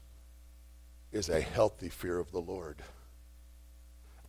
is 1.11 1.29
a 1.29 1.39
healthy 1.39 1.89
fear 1.89 2.17
of 2.17 2.31
the 2.31 2.39
Lord. 2.39 2.81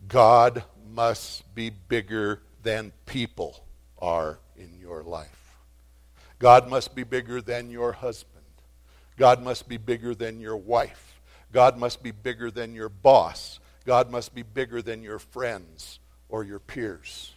God 0.07 0.63
must 0.87 1.55
be 1.55 1.71
bigger 1.71 2.43
than 2.63 2.93
people 3.07 3.65
are 3.99 4.39
in 4.55 4.79
your 4.79 5.03
life. 5.03 5.57
God 6.39 6.69
must 6.69 6.95
be 6.95 7.05
bigger 7.05 7.41
than 7.41 7.71
your 7.71 7.93
husband. 7.93 8.45
God 9.17 9.43
must 9.43 9.67
be 9.67 9.79
bigger 9.79 10.15
than 10.15 10.39
your 10.39 10.59
wife. 10.59 11.23
God 11.55 11.79
must 11.79 12.03
be 12.03 12.11
bigger 12.11 12.51
than 12.51 12.75
your 12.75 12.91
boss. 12.91 13.61
God 13.87 14.11
must 14.11 14.35
be 14.35 14.43
bigger 14.43 14.83
than 14.83 15.03
your 15.03 15.19
friends 15.19 16.01
or 16.29 16.45
your 16.45 16.59
peers. 16.59 17.33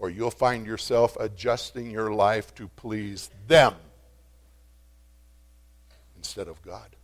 Or 0.00 0.08
you'll 0.08 0.30
find 0.30 0.66
yourself 0.66 1.16
adjusting 1.20 1.90
your 1.90 2.12
life 2.12 2.54
to 2.54 2.68
please 2.68 3.30
them 3.46 3.74
instead 6.16 6.48
of 6.48 6.60
God. 6.62 6.96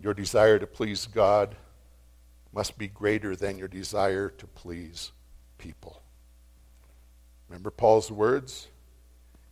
Your 0.00 0.14
desire 0.14 0.58
to 0.58 0.66
please 0.66 1.06
God 1.06 1.54
must 2.54 2.78
be 2.78 2.88
greater 2.88 3.36
than 3.36 3.58
your 3.58 3.68
desire 3.68 4.30
to 4.30 4.46
please 4.46 5.12
people. 5.58 6.00
Remember 7.48 7.70
Paul's 7.70 8.10
words? 8.10 8.68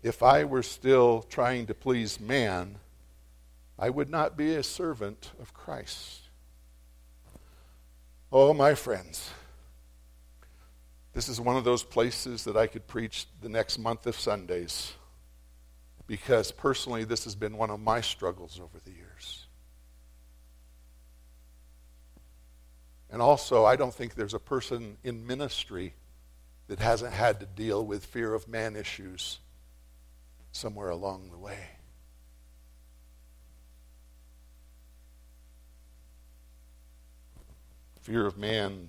If 0.02 0.22
I 0.22 0.44
were 0.44 0.62
still 0.62 1.20
trying 1.22 1.66
to 1.66 1.74
please 1.74 2.18
man, 2.18 2.78
I 3.78 3.90
would 3.90 4.08
not 4.08 4.38
be 4.38 4.54
a 4.54 4.62
servant 4.62 5.32
of 5.38 5.52
Christ. 5.52 6.27
Oh, 8.30 8.52
my 8.52 8.74
friends, 8.74 9.30
this 11.14 11.30
is 11.30 11.40
one 11.40 11.56
of 11.56 11.64
those 11.64 11.82
places 11.82 12.44
that 12.44 12.58
I 12.58 12.66
could 12.66 12.86
preach 12.86 13.26
the 13.40 13.48
next 13.48 13.78
month 13.78 14.06
of 14.06 14.20
Sundays 14.20 14.92
because 16.06 16.52
personally, 16.52 17.04
this 17.04 17.24
has 17.24 17.34
been 17.34 17.56
one 17.56 17.70
of 17.70 17.80
my 17.80 18.02
struggles 18.02 18.60
over 18.62 18.78
the 18.84 18.90
years. 18.90 19.46
And 23.10 23.22
also, 23.22 23.64
I 23.64 23.76
don't 23.76 23.94
think 23.94 24.14
there's 24.14 24.34
a 24.34 24.38
person 24.38 24.98
in 25.02 25.26
ministry 25.26 25.94
that 26.66 26.80
hasn't 26.80 27.14
had 27.14 27.40
to 27.40 27.46
deal 27.46 27.84
with 27.86 28.04
fear 28.04 28.34
of 28.34 28.46
man 28.46 28.76
issues 28.76 29.38
somewhere 30.52 30.90
along 30.90 31.30
the 31.30 31.38
way. 31.38 31.77
Fear 38.08 38.24
of 38.24 38.38
man 38.38 38.88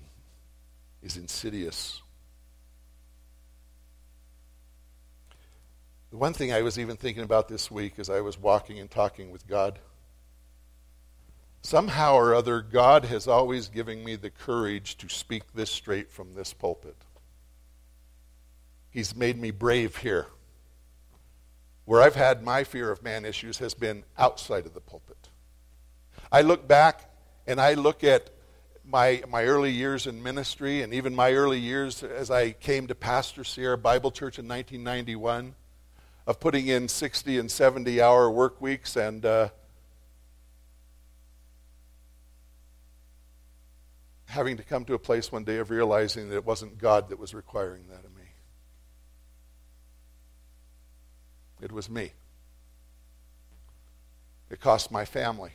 is 1.02 1.18
insidious. 1.18 2.00
The 6.10 6.16
one 6.16 6.32
thing 6.32 6.54
I 6.54 6.62
was 6.62 6.78
even 6.78 6.96
thinking 6.96 7.22
about 7.22 7.46
this 7.46 7.70
week 7.70 7.98
as 7.98 8.08
I 8.08 8.22
was 8.22 8.38
walking 8.38 8.78
and 8.78 8.90
talking 8.90 9.30
with 9.30 9.46
God 9.46 9.78
somehow 11.60 12.14
or 12.14 12.34
other, 12.34 12.62
God 12.62 13.04
has 13.04 13.28
always 13.28 13.68
given 13.68 14.02
me 14.02 14.16
the 14.16 14.30
courage 14.30 14.96
to 14.96 15.08
speak 15.10 15.52
this 15.52 15.70
straight 15.70 16.10
from 16.10 16.32
this 16.32 16.54
pulpit. 16.54 16.96
He's 18.88 19.14
made 19.14 19.38
me 19.38 19.50
brave 19.50 19.98
here. 19.98 20.28
Where 21.84 22.00
I've 22.00 22.14
had 22.14 22.42
my 22.42 22.64
fear 22.64 22.90
of 22.90 23.02
man 23.02 23.26
issues 23.26 23.58
has 23.58 23.74
been 23.74 24.04
outside 24.16 24.64
of 24.64 24.72
the 24.72 24.80
pulpit. 24.80 25.28
I 26.32 26.40
look 26.40 26.66
back 26.66 27.10
and 27.46 27.60
I 27.60 27.74
look 27.74 28.02
at 28.02 28.30
my, 28.90 29.22
my 29.28 29.44
early 29.44 29.70
years 29.70 30.06
in 30.06 30.20
ministry 30.22 30.82
and 30.82 30.92
even 30.92 31.14
my 31.14 31.32
early 31.32 31.58
years 31.58 32.02
as 32.02 32.30
I 32.30 32.50
came 32.50 32.88
to 32.88 32.94
pastor 32.94 33.44
Sierra 33.44 33.78
Bible 33.78 34.10
Church 34.10 34.38
in 34.38 34.48
1991 34.48 35.54
of 36.26 36.40
putting 36.40 36.66
in 36.66 36.88
60 36.88 37.38
and 37.38 37.50
70 37.50 38.02
hour 38.02 38.28
work 38.30 38.60
weeks 38.60 38.96
and 38.96 39.24
uh, 39.24 39.48
having 44.26 44.56
to 44.56 44.64
come 44.64 44.84
to 44.86 44.94
a 44.94 44.98
place 44.98 45.30
one 45.30 45.44
day 45.44 45.58
of 45.58 45.70
realizing 45.70 46.28
that 46.28 46.36
it 46.36 46.44
wasn't 46.44 46.76
God 46.78 47.10
that 47.10 47.18
was 47.18 47.32
requiring 47.32 47.84
that 47.90 48.04
of 48.04 48.16
me. 48.16 48.24
It 51.62 51.70
was 51.70 51.88
me. 51.88 52.12
It 54.50 54.60
cost 54.60 54.90
my 54.90 55.04
family. 55.04 55.52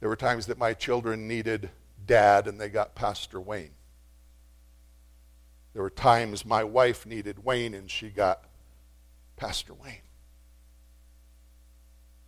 There 0.00 0.08
were 0.08 0.16
times 0.16 0.46
that 0.46 0.56
my 0.56 0.72
children 0.72 1.28
needed 1.28 1.68
dad 2.10 2.48
and 2.48 2.60
they 2.60 2.68
got 2.68 2.96
Pastor 2.96 3.40
Wayne. 3.40 3.70
There 5.74 5.82
were 5.82 5.90
times 5.90 6.44
my 6.44 6.64
wife 6.64 7.06
needed 7.06 7.44
Wayne 7.44 7.72
and 7.72 7.88
she 7.88 8.08
got 8.08 8.42
Pastor 9.36 9.74
Wayne. 9.74 10.02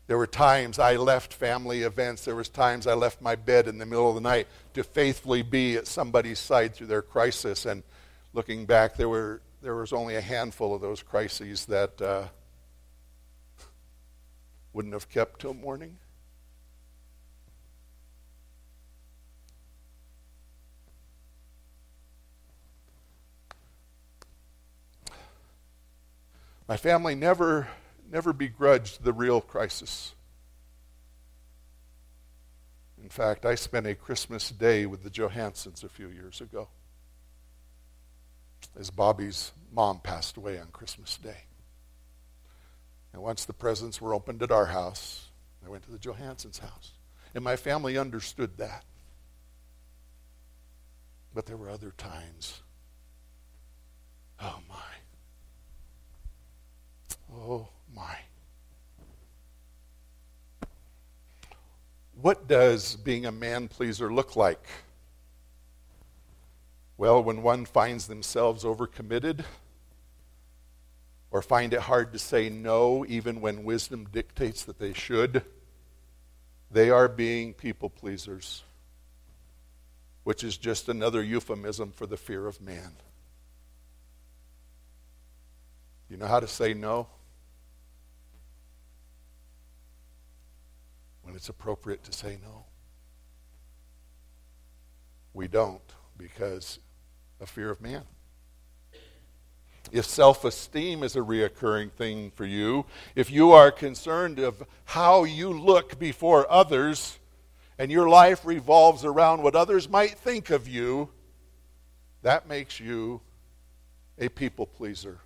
There 0.07 0.17
were 0.17 0.29
times 0.29 0.79
I 0.79 0.95
left 0.95 1.35
family 1.35 1.83
events. 1.83 2.25
There 2.25 2.37
was 2.37 2.49
times 2.49 2.87
I 2.87 2.95
left 2.95 3.21
my 3.21 3.35
bed 3.35 3.67
in 3.67 3.79
the 3.79 3.87
middle 3.87 4.09
of 4.09 4.15
the 4.15 4.21
night 4.21 4.47
to 4.75 4.85
faithfully 4.85 5.43
be 5.43 5.75
at 5.77 5.89
somebody's 5.89 6.39
side 6.39 6.77
through 6.77 6.87
their 6.87 7.03
crisis. 7.03 7.67
And 7.67 7.83
looking 8.33 8.67
back, 8.67 8.97
there 8.97 9.09
were 9.09 9.43
there 9.63 9.75
was 9.75 9.93
only 9.93 10.15
a 10.15 10.21
handful 10.21 10.77
of 10.77 10.81
those 10.81 11.03
crises 11.03 11.67
that 11.67 12.01
uh, 12.01 12.29
wouldn't 14.73 14.95
have 14.95 15.09
kept 15.09 15.41
till 15.41 15.55
morning. 15.55 15.99
My 26.73 26.79
family 26.79 27.15
never, 27.15 27.69
never 28.11 28.33
begrudged 28.33 29.05
the 29.05 29.13
real 29.13 29.43
crisis. 29.43 30.15
In 33.03 33.11
fact, 33.11 33.45
I 33.45 33.57
spent 33.57 33.87
a 33.87 33.95
Christmas 33.95 34.49
day 34.49 34.87
with 34.87 35.03
the 35.03 35.11
Johansons 35.11 35.85
a 35.85 35.91
few 35.91 36.09
years 36.09 36.41
ago 36.41 36.69
as 38.75 38.89
Bobby's 38.89 39.53
mom 39.71 40.01
passed 40.01 40.39
away 40.39 40.59
on 40.59 40.69
Christmas 40.69 41.19
Day. 41.19 41.43
And 43.13 43.23
once 43.23 43.45
the 43.45 43.53
presents 43.53 44.01
were 44.01 44.15
opened 44.15 44.43
at 44.43 44.51
our 44.51 44.65
house, 44.65 45.29
I 45.63 45.69
went 45.69 45.85
to 45.85 45.91
the 45.91 45.99
Johansons' 45.99 46.61
house. 46.61 46.93
And 47.35 47.45
my 47.45 47.57
family 47.57 47.99
understood 47.99 48.57
that. 48.57 48.87
But 51.35 51.45
there 51.45 51.59
were 51.59 51.69
other 51.69 51.93
times. 51.99 52.63
Oh, 54.41 54.61
my. 54.71 55.02
Oh, 57.35 57.69
my. 57.95 58.17
What 62.21 62.47
does 62.47 62.97
being 62.97 63.27
a 63.27 63.33
man 63.33 63.69
pleaser 63.69 64.13
look 64.13 64.37
like? 64.37 64.65
Well, 66.97 67.23
when 67.23 67.43
one 67.43 67.65
finds 67.65 68.07
themselves 68.07 68.65
overcommitted 68.65 69.45
or 71.33 71.43
find 71.43 71.73
it 71.73 71.81
hard 71.81 72.13
to 72.13 72.19
say 72.19 72.49
no 72.49 73.05
even 73.09 73.41
when 73.41 73.65
wisdom 73.65 74.07
dictates 74.13 74.65
that 74.65 74.79
they 74.79 74.93
should, 74.93 75.43
they 76.71 76.91
are 76.91 77.09
being 77.09 77.55
people 77.55 77.91
pleasers, 77.91 78.63
which 80.23 80.45
is 80.45 80.57
just 80.57 80.89
another 80.89 81.23
euphemism 81.23 81.91
for 81.91 82.07
the 82.07 82.17
fear 82.17 82.47
of 82.47 82.61
man. 82.61 82.93
You 86.09 86.19
know 86.19 86.27
how 86.27 86.41
to 86.41 86.47
say 86.47 86.75
no? 86.75 87.09
When 91.33 91.39
it's 91.39 91.49
appropriate 91.49 92.05
to 92.05 92.13
say 92.13 92.37
no. 92.43 92.67
We 95.33 95.49
don't 95.49 95.81
because 96.19 96.79
of 97.41 97.49
fear 97.49 97.71
of 97.71 97.81
man. 97.81 98.03
If 99.91 100.05
self 100.05 100.45
esteem 100.45 101.03
is 101.03 101.17
a 101.17 101.21
reoccurring 101.21 101.93
thing 101.93 102.33
for 102.33 102.45
you, 102.45 102.85
if 103.15 103.31
you 103.31 103.53
are 103.53 103.71
concerned 103.71 104.41
of 104.41 104.63
how 104.85 105.25
you 105.25 105.59
look 105.59 105.99
before 105.99 106.45
others, 106.53 107.19
and 107.79 107.91
your 107.91 108.11
life 108.11 108.45
revolves 108.45 109.03
around 109.03 109.43
what 109.43 109.57
others 109.57 109.89
might 109.89 110.19
think 110.19 110.51
of 110.51 110.69
you, 110.69 111.09
that 112.21 112.47
makes 112.47 112.79
you 112.79 113.23
a 114.19 114.29
people 114.29 114.67
pleaser. 114.67 115.19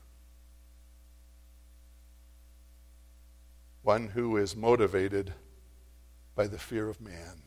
One 3.83 4.07
who 4.07 4.37
is 4.37 4.55
motivated 4.55 5.33
by 6.37 6.47
the 6.47 6.59
fear 6.59 6.89
of 6.89 7.01
man. 7.01 7.43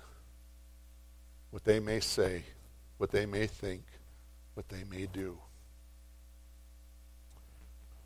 What 1.51 1.63
they 1.63 1.79
may 1.79 2.01
say, 2.01 2.43
what 2.97 3.11
they 3.11 3.25
may 3.25 3.47
think, 3.47 3.83
what 4.55 4.67
they 4.67 4.83
may 4.83 5.05
do. 5.05 5.37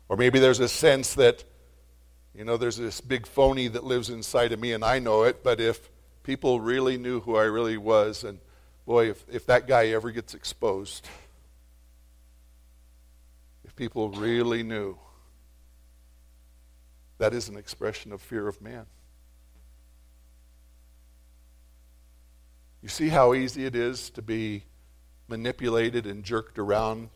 Or 0.08 0.16
maybe 0.16 0.38
there's 0.38 0.60
a 0.60 0.68
sense 0.68 1.14
that, 1.14 1.42
you 2.34 2.44
know, 2.44 2.56
there's 2.56 2.76
this 2.76 3.00
big 3.00 3.26
phony 3.26 3.66
that 3.68 3.82
lives 3.82 4.10
inside 4.10 4.52
of 4.52 4.60
me 4.60 4.72
and 4.72 4.84
I 4.84 4.98
know 4.98 5.24
it, 5.24 5.42
but 5.42 5.60
if 5.60 5.90
people 6.22 6.60
really 6.60 6.98
knew 6.98 7.20
who 7.20 7.36
I 7.36 7.44
really 7.44 7.78
was, 7.78 8.22
and 8.22 8.38
boy, 8.86 9.10
if, 9.10 9.24
if 9.30 9.46
that 9.46 9.66
guy 9.66 9.88
ever 9.88 10.10
gets 10.10 10.34
exposed, 10.34 11.08
if 13.64 13.74
people 13.74 14.10
really 14.10 14.62
knew, 14.62 14.98
that 17.18 17.32
is 17.32 17.48
an 17.48 17.56
expression 17.56 18.12
of 18.12 18.20
fear 18.20 18.46
of 18.46 18.60
man. 18.60 18.84
You 22.84 22.90
see 22.90 23.08
how 23.08 23.32
easy 23.32 23.64
it 23.64 23.74
is 23.74 24.10
to 24.10 24.20
be 24.20 24.64
manipulated 25.26 26.04
and 26.04 26.22
jerked 26.22 26.58
around, 26.58 27.08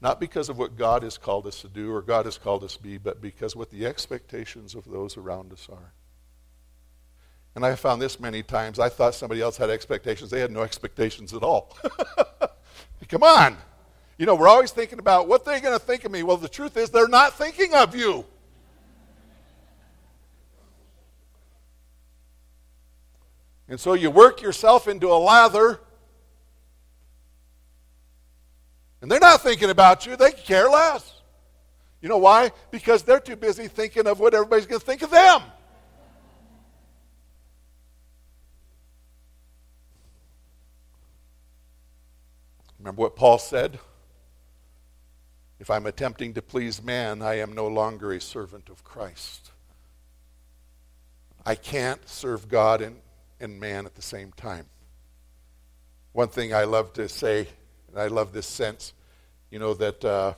not 0.00 0.20
because 0.20 0.48
of 0.48 0.56
what 0.56 0.78
God 0.78 1.02
has 1.02 1.18
called 1.18 1.48
us 1.48 1.62
to 1.62 1.68
do 1.68 1.92
or 1.92 2.00
God 2.00 2.26
has 2.26 2.38
called 2.38 2.62
us 2.62 2.76
to 2.76 2.82
be, 2.84 2.96
but 2.96 3.20
because 3.20 3.56
what 3.56 3.70
the 3.70 3.86
expectations 3.86 4.76
of 4.76 4.88
those 4.88 5.16
around 5.16 5.52
us 5.52 5.66
are. 5.68 5.94
And 7.56 7.66
I 7.66 7.74
found 7.74 8.00
this 8.00 8.20
many 8.20 8.44
times. 8.44 8.78
I 8.78 8.88
thought 8.88 9.16
somebody 9.16 9.40
else 9.40 9.56
had 9.56 9.68
expectations. 9.68 10.30
They 10.30 10.38
had 10.38 10.52
no 10.52 10.62
expectations 10.62 11.34
at 11.34 11.42
all. 11.42 11.76
Come 13.08 13.24
on. 13.24 13.56
You 14.16 14.26
know, 14.26 14.36
we're 14.36 14.46
always 14.46 14.70
thinking 14.70 15.00
about 15.00 15.26
what 15.26 15.44
they're 15.44 15.58
going 15.58 15.76
to 15.76 15.84
think 15.84 16.04
of 16.04 16.12
me. 16.12 16.22
Well, 16.22 16.36
the 16.36 16.48
truth 16.48 16.76
is, 16.76 16.88
they're 16.88 17.08
not 17.08 17.36
thinking 17.36 17.74
of 17.74 17.96
you. 17.96 18.24
And 23.70 23.78
so 23.78 23.94
you 23.94 24.10
work 24.10 24.42
yourself 24.42 24.88
into 24.88 25.06
a 25.06 25.16
lather. 25.16 25.80
And 29.00 29.10
they're 29.10 29.20
not 29.20 29.42
thinking 29.42 29.70
about 29.70 30.04
you, 30.04 30.16
they 30.16 30.32
care 30.32 30.68
less. 30.68 31.14
You 32.02 32.08
know 32.08 32.18
why? 32.18 32.50
Because 32.70 33.04
they're 33.04 33.20
too 33.20 33.36
busy 33.36 33.68
thinking 33.68 34.06
of 34.06 34.18
what 34.18 34.34
everybody's 34.34 34.66
going 34.66 34.80
to 34.80 34.84
think 34.86 35.02
of 35.02 35.10
them. 35.10 35.42
Remember 42.80 43.02
what 43.02 43.14
Paul 43.14 43.38
said? 43.38 43.78
If 45.60 45.70
I'm 45.70 45.86
attempting 45.86 46.34
to 46.34 46.42
please 46.42 46.82
man, 46.82 47.22
I 47.22 47.38
am 47.38 47.52
no 47.52 47.68
longer 47.68 48.12
a 48.12 48.20
servant 48.20 48.68
of 48.70 48.82
Christ. 48.82 49.52
I 51.44 51.54
can't 51.54 52.08
serve 52.08 52.48
God 52.48 52.80
and 52.80 52.96
and 53.40 53.58
man 53.58 53.86
at 53.86 53.94
the 53.94 54.02
same 54.02 54.32
time. 54.32 54.66
One 56.12 56.28
thing 56.28 56.52
I 56.52 56.64
love 56.64 56.92
to 56.94 57.08
say, 57.08 57.48
and 57.88 57.98
I 57.98 58.08
love 58.08 58.32
this 58.32 58.46
sense, 58.46 58.92
you 59.50 59.58
know, 59.58 59.74
that 59.74 60.04
uh, 60.04 60.34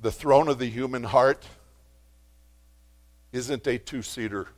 the 0.00 0.12
throne 0.12 0.48
of 0.48 0.58
the 0.58 0.68
human 0.68 1.04
heart 1.04 1.46
isn't 3.32 3.66
a 3.66 3.78
two 3.78 4.02
seater. 4.02 4.48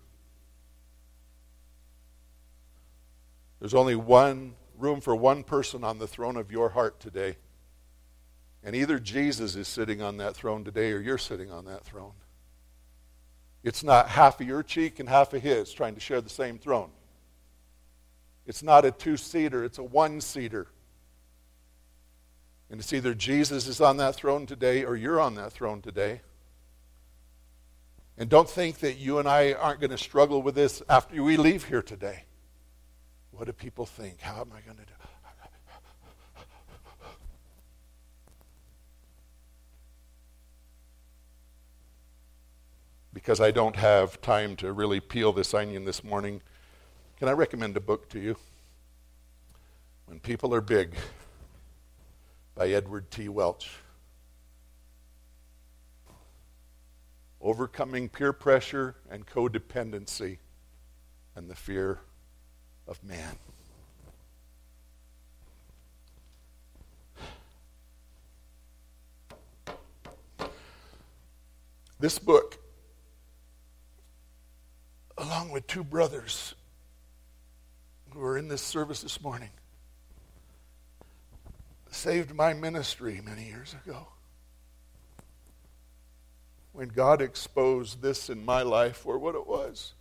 There's 3.60 3.74
only 3.74 3.94
one 3.96 4.54
room 4.78 5.00
for 5.00 5.14
one 5.14 5.44
person 5.44 5.84
on 5.84 5.98
the 5.98 6.06
throne 6.06 6.36
of 6.36 6.50
your 6.50 6.70
heart 6.70 6.98
today. 6.98 7.36
And 8.64 8.74
either 8.76 8.98
Jesus 8.98 9.56
is 9.56 9.68
sitting 9.68 10.02
on 10.02 10.16
that 10.18 10.34
throne 10.34 10.64
today 10.64 10.92
or 10.92 11.00
you're 11.00 11.18
sitting 11.18 11.50
on 11.50 11.64
that 11.66 11.84
throne. 11.84 12.12
It's 13.62 13.84
not 13.84 14.08
half 14.08 14.40
of 14.40 14.46
your 14.46 14.62
cheek 14.62 14.98
and 14.98 15.08
half 15.08 15.32
of 15.32 15.42
his 15.42 15.72
trying 15.72 15.94
to 15.94 16.00
share 16.00 16.20
the 16.20 16.28
same 16.28 16.58
throne. 16.58 16.90
It's 18.46 18.62
not 18.62 18.84
a 18.84 18.90
two 18.90 19.16
seater, 19.16 19.64
it's 19.64 19.78
a 19.78 19.82
one 19.82 20.20
seater. 20.20 20.66
And 22.70 22.80
it's 22.80 22.92
either 22.92 23.14
Jesus 23.14 23.66
is 23.66 23.80
on 23.80 23.98
that 23.98 24.14
throne 24.14 24.46
today 24.46 24.84
or 24.84 24.96
you're 24.96 25.20
on 25.20 25.34
that 25.34 25.52
throne 25.52 25.82
today. 25.82 26.22
And 28.16 28.28
don't 28.28 28.48
think 28.48 28.78
that 28.78 28.98
you 28.98 29.18
and 29.18 29.28
I 29.28 29.52
aren't 29.52 29.80
going 29.80 29.90
to 29.90 29.98
struggle 29.98 30.42
with 30.42 30.54
this 30.54 30.82
after 30.88 31.22
we 31.22 31.36
leave 31.36 31.64
here 31.64 31.82
today. 31.82 32.24
What 33.30 33.46
do 33.46 33.52
people 33.52 33.86
think? 33.86 34.20
How 34.20 34.40
am 34.40 34.52
I 34.52 34.60
going 34.60 34.76
to 34.76 34.84
do? 34.84 34.92
Because 43.14 43.40
I 43.40 43.50
don't 43.50 43.76
have 43.76 44.20
time 44.22 44.56
to 44.56 44.72
really 44.72 45.00
peel 45.00 45.32
this 45.32 45.52
onion 45.52 45.84
this 45.84 46.02
morning, 46.02 46.40
can 47.22 47.28
I 47.28 47.34
recommend 47.34 47.76
a 47.76 47.80
book 47.80 48.08
to 48.08 48.18
you? 48.18 48.36
When 50.06 50.18
People 50.18 50.52
Are 50.56 50.60
Big 50.60 50.96
by 52.56 52.70
Edward 52.70 53.12
T. 53.12 53.28
Welch. 53.28 53.70
Overcoming 57.40 58.08
peer 58.08 58.32
pressure 58.32 58.96
and 59.08 59.24
codependency 59.24 60.38
and 61.36 61.48
the 61.48 61.54
fear 61.54 62.00
of 62.88 63.00
man. 63.04 63.36
This 72.00 72.18
book, 72.18 72.58
along 75.16 75.52
with 75.52 75.68
two 75.68 75.84
brothers 75.84 76.56
who 78.12 78.22
are 78.22 78.36
in 78.36 78.48
this 78.48 78.62
service 78.62 79.02
this 79.02 79.20
morning, 79.20 79.50
saved 81.90 82.34
my 82.34 82.52
ministry 82.52 83.20
many 83.24 83.46
years 83.46 83.74
ago. 83.84 84.08
When 86.72 86.88
God 86.88 87.20
exposed 87.20 88.00
this 88.00 88.30
in 88.30 88.44
my 88.44 88.62
life 88.62 88.96
for 88.96 89.18
what 89.18 89.34
it 89.34 89.46
was. 89.46 89.92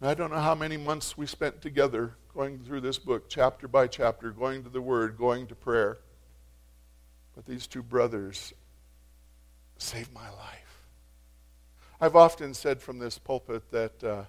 I 0.00 0.14
don't 0.14 0.30
know 0.30 0.38
how 0.38 0.54
many 0.54 0.76
months 0.76 1.16
we 1.16 1.26
spent 1.26 1.60
together 1.60 2.14
going 2.34 2.60
through 2.60 2.82
this 2.82 2.98
book, 2.98 3.28
chapter 3.28 3.66
by 3.66 3.88
chapter, 3.88 4.30
going 4.30 4.62
to 4.62 4.68
the 4.68 4.80
Word, 4.80 5.18
going 5.18 5.48
to 5.48 5.56
prayer. 5.56 5.98
But 7.34 7.46
these 7.46 7.66
two 7.66 7.82
brothers 7.82 8.52
saved 9.78 10.12
my 10.12 10.28
life. 10.30 10.67
I've 12.00 12.14
often 12.14 12.54
said 12.54 12.80
from 12.80 13.00
this 13.00 13.18
pulpit 13.18 13.72
that 13.72 14.04
uh, 14.04 14.24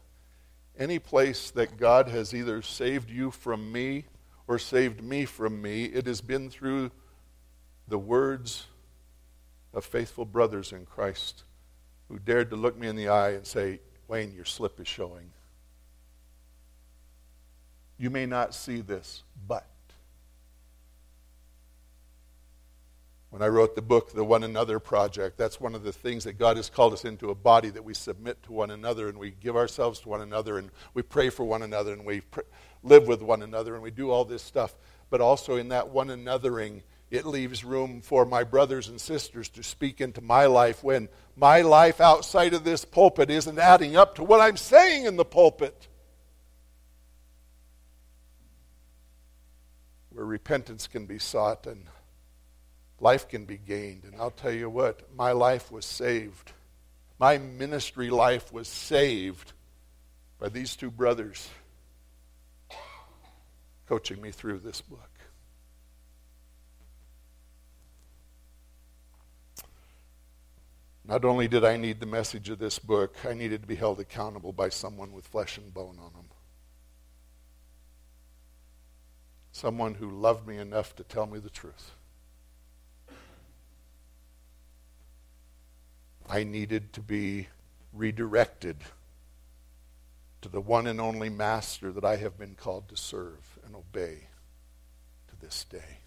any 0.77 0.97
place 0.97 1.51
that 1.51 1.77
God 1.77 2.07
has 2.07 2.33
either 2.33 2.63
saved 2.63 3.11
you 3.11 3.29
from 3.29 3.71
me 3.71 4.05
or 4.47 4.57
saved 4.57 5.03
me 5.03 5.25
from 5.25 5.61
me, 5.61 5.85
it 5.85 6.07
has 6.07 6.19
been 6.19 6.49
through 6.49 6.89
the 7.87 7.99
words 7.99 8.65
of 9.71 9.85
faithful 9.85 10.25
brothers 10.25 10.71
in 10.71 10.87
Christ 10.87 11.43
who 12.07 12.17
dared 12.17 12.49
to 12.49 12.55
look 12.55 12.75
me 12.75 12.87
in 12.87 12.95
the 12.95 13.09
eye 13.09 13.31
and 13.31 13.45
say, 13.45 13.81
Wayne, 14.07 14.33
your 14.33 14.45
slip 14.45 14.79
is 14.79 14.87
showing. 14.87 15.29
You 17.99 18.09
may 18.09 18.25
not 18.25 18.55
see 18.55 18.81
this, 18.81 19.21
but. 19.47 19.68
When 23.29 23.43
I 23.43 23.47
wrote 23.47 23.75
the 23.75 23.83
book, 23.83 24.11
The 24.11 24.23
One 24.23 24.43
Another 24.43 24.79
Project, 24.79 25.37
that's 25.37 25.61
one 25.61 25.75
of 25.75 25.83
the 25.83 25.91
things 25.91 26.23
that 26.23 26.39
God 26.39 26.57
has 26.57 26.69
called 26.69 26.93
us 26.93 27.05
into 27.05 27.29
a 27.29 27.35
body 27.35 27.69
that 27.69 27.83
we 27.83 27.93
submit 27.93 28.41
to 28.43 28.51
one 28.51 28.71
another 28.71 29.07
and 29.07 29.19
we 29.19 29.31
give 29.31 29.55
ourselves 29.55 29.99
to 29.99 30.09
one 30.09 30.21
another 30.21 30.57
and 30.57 30.71
we 30.95 31.03
pray 31.03 31.29
for 31.29 31.43
one 31.43 31.61
another 31.61 31.93
and 31.93 32.05
we 32.05 32.21
pr- 32.21 32.41
live 32.81 33.07
with 33.07 33.21
one 33.21 33.43
another 33.43 33.75
and 33.75 33.83
we 33.83 33.91
do 33.91 34.09
all 34.09 34.25
this 34.25 34.41
stuff. 34.41 34.75
But 35.11 35.21
also 35.21 35.57
in 35.57 35.69
that 35.69 35.89
one 35.89 36.07
anothering, 36.07 36.81
it 37.11 37.25
leaves 37.25 37.63
room 37.63 38.01
for 38.01 38.25
my 38.25 38.43
brothers 38.43 38.87
and 38.87 38.99
sisters 38.99 39.47
to 39.49 39.61
speak 39.61 40.01
into 40.01 40.21
my 40.21 40.47
life 40.47 40.83
when 40.83 41.07
my 41.35 41.61
life 41.61 42.01
outside 42.01 42.55
of 42.55 42.63
this 42.63 42.83
pulpit 42.83 43.29
isn't 43.29 43.59
adding 43.59 43.95
up 43.95 44.15
to 44.15 44.23
what 44.23 44.41
I'm 44.41 44.57
saying 44.57 45.05
in 45.05 45.17
the 45.17 45.25
pulpit. 45.25 45.87
where 50.19 50.25
repentance 50.25 50.85
can 50.85 51.05
be 51.05 51.17
sought 51.17 51.65
and 51.65 51.85
life 52.99 53.27
can 53.27 53.45
be 53.45 53.57
gained. 53.57 54.03
And 54.03 54.15
I'll 54.15 54.31
tell 54.31 54.51
you 54.51 54.69
what, 54.69 55.15
my 55.15 55.31
life 55.31 55.71
was 55.71 55.85
saved. 55.85 56.51
My 57.19 57.37
ministry 57.37 58.09
life 58.09 58.51
was 58.53 58.67
saved 58.67 59.53
by 60.39 60.49
these 60.49 60.75
two 60.75 60.91
brothers 60.91 61.49
coaching 63.87 64.21
me 64.21 64.31
through 64.31 64.59
this 64.59 64.81
book. 64.81 65.09
Not 71.05 71.25
only 71.25 71.47
did 71.47 71.65
I 71.65 71.75
need 71.75 71.99
the 71.99 72.05
message 72.05 72.49
of 72.49 72.59
this 72.59 72.77
book, 72.77 73.15
I 73.27 73.33
needed 73.33 73.61
to 73.61 73.67
be 73.67 73.75
held 73.75 73.99
accountable 73.99 74.53
by 74.53 74.69
someone 74.69 75.11
with 75.11 75.25
flesh 75.25 75.57
and 75.57 75.73
bone 75.73 75.97
on 75.99 76.13
them. 76.13 76.25
someone 79.59 79.95
who 79.95 80.09
loved 80.09 80.47
me 80.47 80.57
enough 80.57 80.95
to 80.95 81.03
tell 81.03 81.25
me 81.25 81.37
the 81.37 81.49
truth. 81.49 81.91
I 86.29 86.43
needed 86.43 86.93
to 86.93 87.01
be 87.01 87.47
redirected 87.91 88.77
to 90.41 90.49
the 90.49 90.61
one 90.61 90.85
and 90.85 91.01
only 91.01 91.29
master 91.29 91.91
that 91.91 92.05
I 92.05 92.17
have 92.17 92.37
been 92.37 92.53
called 92.53 92.87
to 92.89 92.95
serve 92.95 93.57
and 93.65 93.75
obey 93.75 94.27
to 95.29 95.35
this 95.41 95.63
day. 95.63 95.97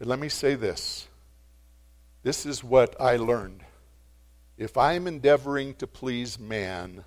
And 0.00 0.08
let 0.08 0.18
me 0.18 0.30
say 0.30 0.54
this 0.54 1.08
this 2.22 2.46
is 2.46 2.64
what 2.64 2.98
I 2.98 3.16
learned. 3.16 3.64
If 4.56 4.78
I'm 4.78 5.06
endeavoring 5.06 5.74
to 5.74 5.86
please 5.86 6.38
man, 6.38 7.04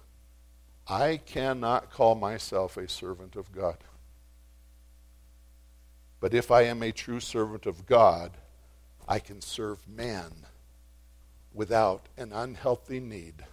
I 0.87 1.17
cannot 1.25 1.91
call 1.91 2.13
myself 2.13 2.77
a 2.77 2.87
servant 2.87 3.35
of 3.35 3.51
God. 3.51 3.77
But 6.19 6.35
if 6.35 6.51
I 6.51 6.63
am 6.63 6.83
a 6.83 6.91
true 6.91 7.19
servant 7.19 7.65
of 7.65 7.87
God, 7.87 8.37
I 9.07 9.17
can 9.17 9.41
serve 9.41 9.87
man 9.87 10.45
without 11.53 12.07
an 12.17 12.31
unhealthy 12.31 12.99
need 12.99 13.43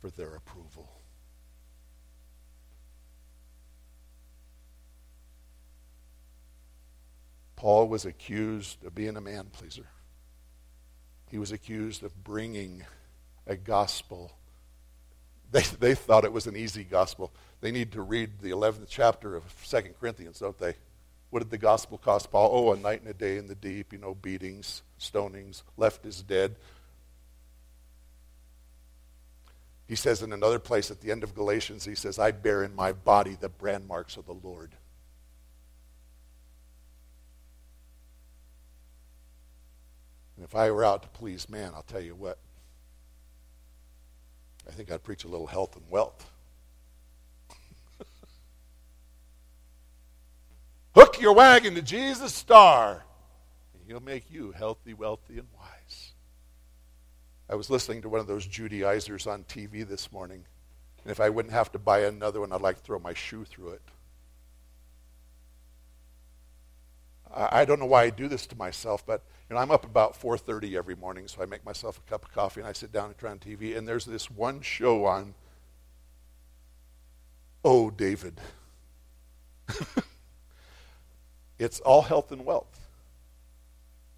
for 0.00 0.10
their 0.10 0.34
approval. 0.34 0.88
Paul 7.56 7.88
was 7.88 8.06
accused 8.06 8.82
of 8.86 8.94
being 8.94 9.18
a 9.18 9.20
man 9.20 9.48
pleaser. 9.52 9.86
He 11.30 11.36
was 11.36 11.52
accused 11.52 12.02
of 12.02 12.24
bringing 12.24 12.84
a 13.46 13.56
gospel. 13.56 14.32
They, 15.52 15.62
they 15.80 15.94
thought 15.96 16.24
it 16.24 16.32
was 16.32 16.46
an 16.46 16.54
easy 16.54 16.84
gospel. 16.84 17.32
They 17.60 17.72
need 17.72 17.90
to 17.92 18.02
read 18.02 18.38
the 18.40 18.50
11th 18.50 18.86
chapter 18.88 19.34
of 19.34 19.42
2 19.68 19.82
Corinthians, 20.00 20.38
don't 20.38 20.56
they? 20.56 20.74
What 21.30 21.40
did 21.40 21.50
the 21.50 21.58
gospel 21.58 21.98
cost 21.98 22.30
Paul? 22.30 22.50
Oh, 22.52 22.72
a 22.72 22.76
night 22.76 23.00
and 23.00 23.10
a 23.10 23.14
day 23.14 23.36
in 23.36 23.48
the 23.48 23.56
deep, 23.56 23.92
you 23.92 23.98
know, 23.98 24.14
beatings, 24.14 24.82
stonings, 25.00 25.64
left 25.76 26.06
is 26.06 26.22
dead. 26.22 26.54
He 29.90 29.96
says 29.96 30.22
in 30.22 30.32
another 30.32 30.60
place 30.60 30.88
at 30.92 31.00
the 31.00 31.10
end 31.10 31.24
of 31.24 31.34
Galatians, 31.34 31.84
he 31.84 31.96
says, 31.96 32.16
I 32.16 32.30
bear 32.30 32.62
in 32.62 32.76
my 32.76 32.92
body 32.92 33.34
the 33.34 33.48
brand 33.48 33.88
marks 33.88 34.16
of 34.16 34.24
the 34.24 34.32
Lord. 34.32 34.70
And 40.36 40.44
if 40.44 40.54
I 40.54 40.70
were 40.70 40.84
out 40.84 41.02
to 41.02 41.08
please 41.08 41.48
man, 41.48 41.72
I'll 41.74 41.82
tell 41.82 42.00
you 42.00 42.14
what, 42.14 42.38
I 44.68 44.70
think 44.70 44.92
I'd 44.92 45.02
preach 45.02 45.24
a 45.24 45.28
little 45.28 45.48
health 45.48 45.74
and 45.74 45.84
wealth. 45.90 46.30
Hook 50.94 51.20
your 51.20 51.32
wagon 51.32 51.74
to 51.74 51.82
Jesus' 51.82 52.32
star, 52.32 53.02
and 53.74 53.82
he'll 53.88 53.98
make 53.98 54.30
you 54.30 54.52
healthy, 54.52 54.94
wealthy, 54.94 55.40
and 55.40 55.48
wise. 55.58 55.59
I 57.50 57.56
was 57.56 57.68
listening 57.68 58.02
to 58.02 58.08
one 58.08 58.20
of 58.20 58.28
those 58.28 58.46
Judaizers 58.46 59.26
on 59.26 59.42
TV 59.44 59.86
this 59.86 60.12
morning, 60.12 60.44
and 61.02 61.10
if 61.10 61.18
I 61.18 61.28
wouldn't 61.28 61.52
have 61.52 61.72
to 61.72 61.80
buy 61.80 62.02
another 62.02 62.40
one, 62.40 62.52
I'd 62.52 62.60
like 62.60 62.76
to 62.76 62.82
throw 62.82 63.00
my 63.00 63.12
shoe 63.12 63.44
through 63.44 63.70
it. 63.70 63.82
I 67.32 67.64
don't 67.64 67.78
know 67.78 67.86
why 67.86 68.04
I 68.04 68.10
do 68.10 68.28
this 68.28 68.46
to 68.48 68.56
myself, 68.56 69.04
but 69.06 69.22
you 69.48 69.54
know, 69.54 69.62
I'm 69.62 69.70
up 69.70 69.84
about 69.84 70.14
4:30 70.14 70.76
every 70.76 70.94
morning, 70.94 71.28
so 71.28 71.42
I 71.42 71.46
make 71.46 71.64
myself 71.64 71.98
a 71.98 72.10
cup 72.10 72.24
of 72.24 72.32
coffee 72.32 72.60
and 72.60 72.68
I 72.68 72.72
sit 72.72 72.92
down 72.92 73.06
and 73.06 73.18
turn 73.18 73.32
on 73.32 73.38
TV. 73.38 73.76
And 73.76 73.86
there's 73.86 74.04
this 74.04 74.30
one 74.30 74.60
show 74.60 75.04
on 75.04 75.34
Oh, 77.64 77.90
David. 77.90 78.40
it's 81.58 81.78
all 81.80 82.02
health 82.02 82.32
and 82.32 82.44
wealth. 82.44 82.88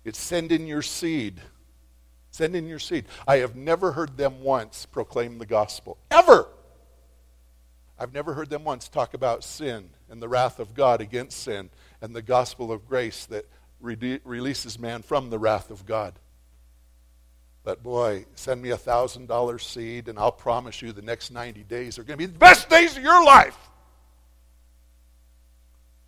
It's 0.04 0.18
send 0.18 0.52
in 0.52 0.66
your 0.66 0.82
seed. 0.82 1.40
Send 2.32 2.56
in 2.56 2.66
your 2.66 2.78
seed. 2.78 3.04
I 3.28 3.36
have 3.36 3.54
never 3.54 3.92
heard 3.92 4.16
them 4.16 4.42
once 4.42 4.86
proclaim 4.86 5.38
the 5.38 5.46
gospel. 5.46 5.98
Ever. 6.10 6.48
I've 7.98 8.12
never 8.12 8.34
heard 8.34 8.50
them 8.50 8.64
once 8.64 8.88
talk 8.88 9.14
about 9.14 9.44
sin 9.44 9.90
and 10.10 10.20
the 10.20 10.28
wrath 10.28 10.58
of 10.58 10.74
God 10.74 11.00
against 11.00 11.40
sin 11.42 11.70
and 12.00 12.16
the 12.16 12.22
gospel 12.22 12.72
of 12.72 12.88
grace 12.88 13.26
that 13.26 13.44
re- 13.80 14.20
releases 14.24 14.78
man 14.78 15.02
from 15.02 15.30
the 15.30 15.38
wrath 15.38 15.70
of 15.70 15.86
God. 15.86 16.14
But 17.64 17.82
boy, 17.82 18.24
send 18.34 18.60
me 18.60 18.70
a 18.70 18.76
thousand 18.76 19.28
dollar 19.28 19.58
seed, 19.58 20.08
and 20.08 20.18
I'll 20.18 20.32
promise 20.32 20.82
you 20.82 20.90
the 20.90 21.02
next 21.02 21.30
90 21.30 21.62
days 21.64 21.98
are 21.98 22.02
going 22.02 22.18
to 22.18 22.26
be 22.26 22.32
the 22.32 22.38
best 22.38 22.68
days 22.68 22.96
of 22.96 23.02
your 23.02 23.24
life. 23.24 23.56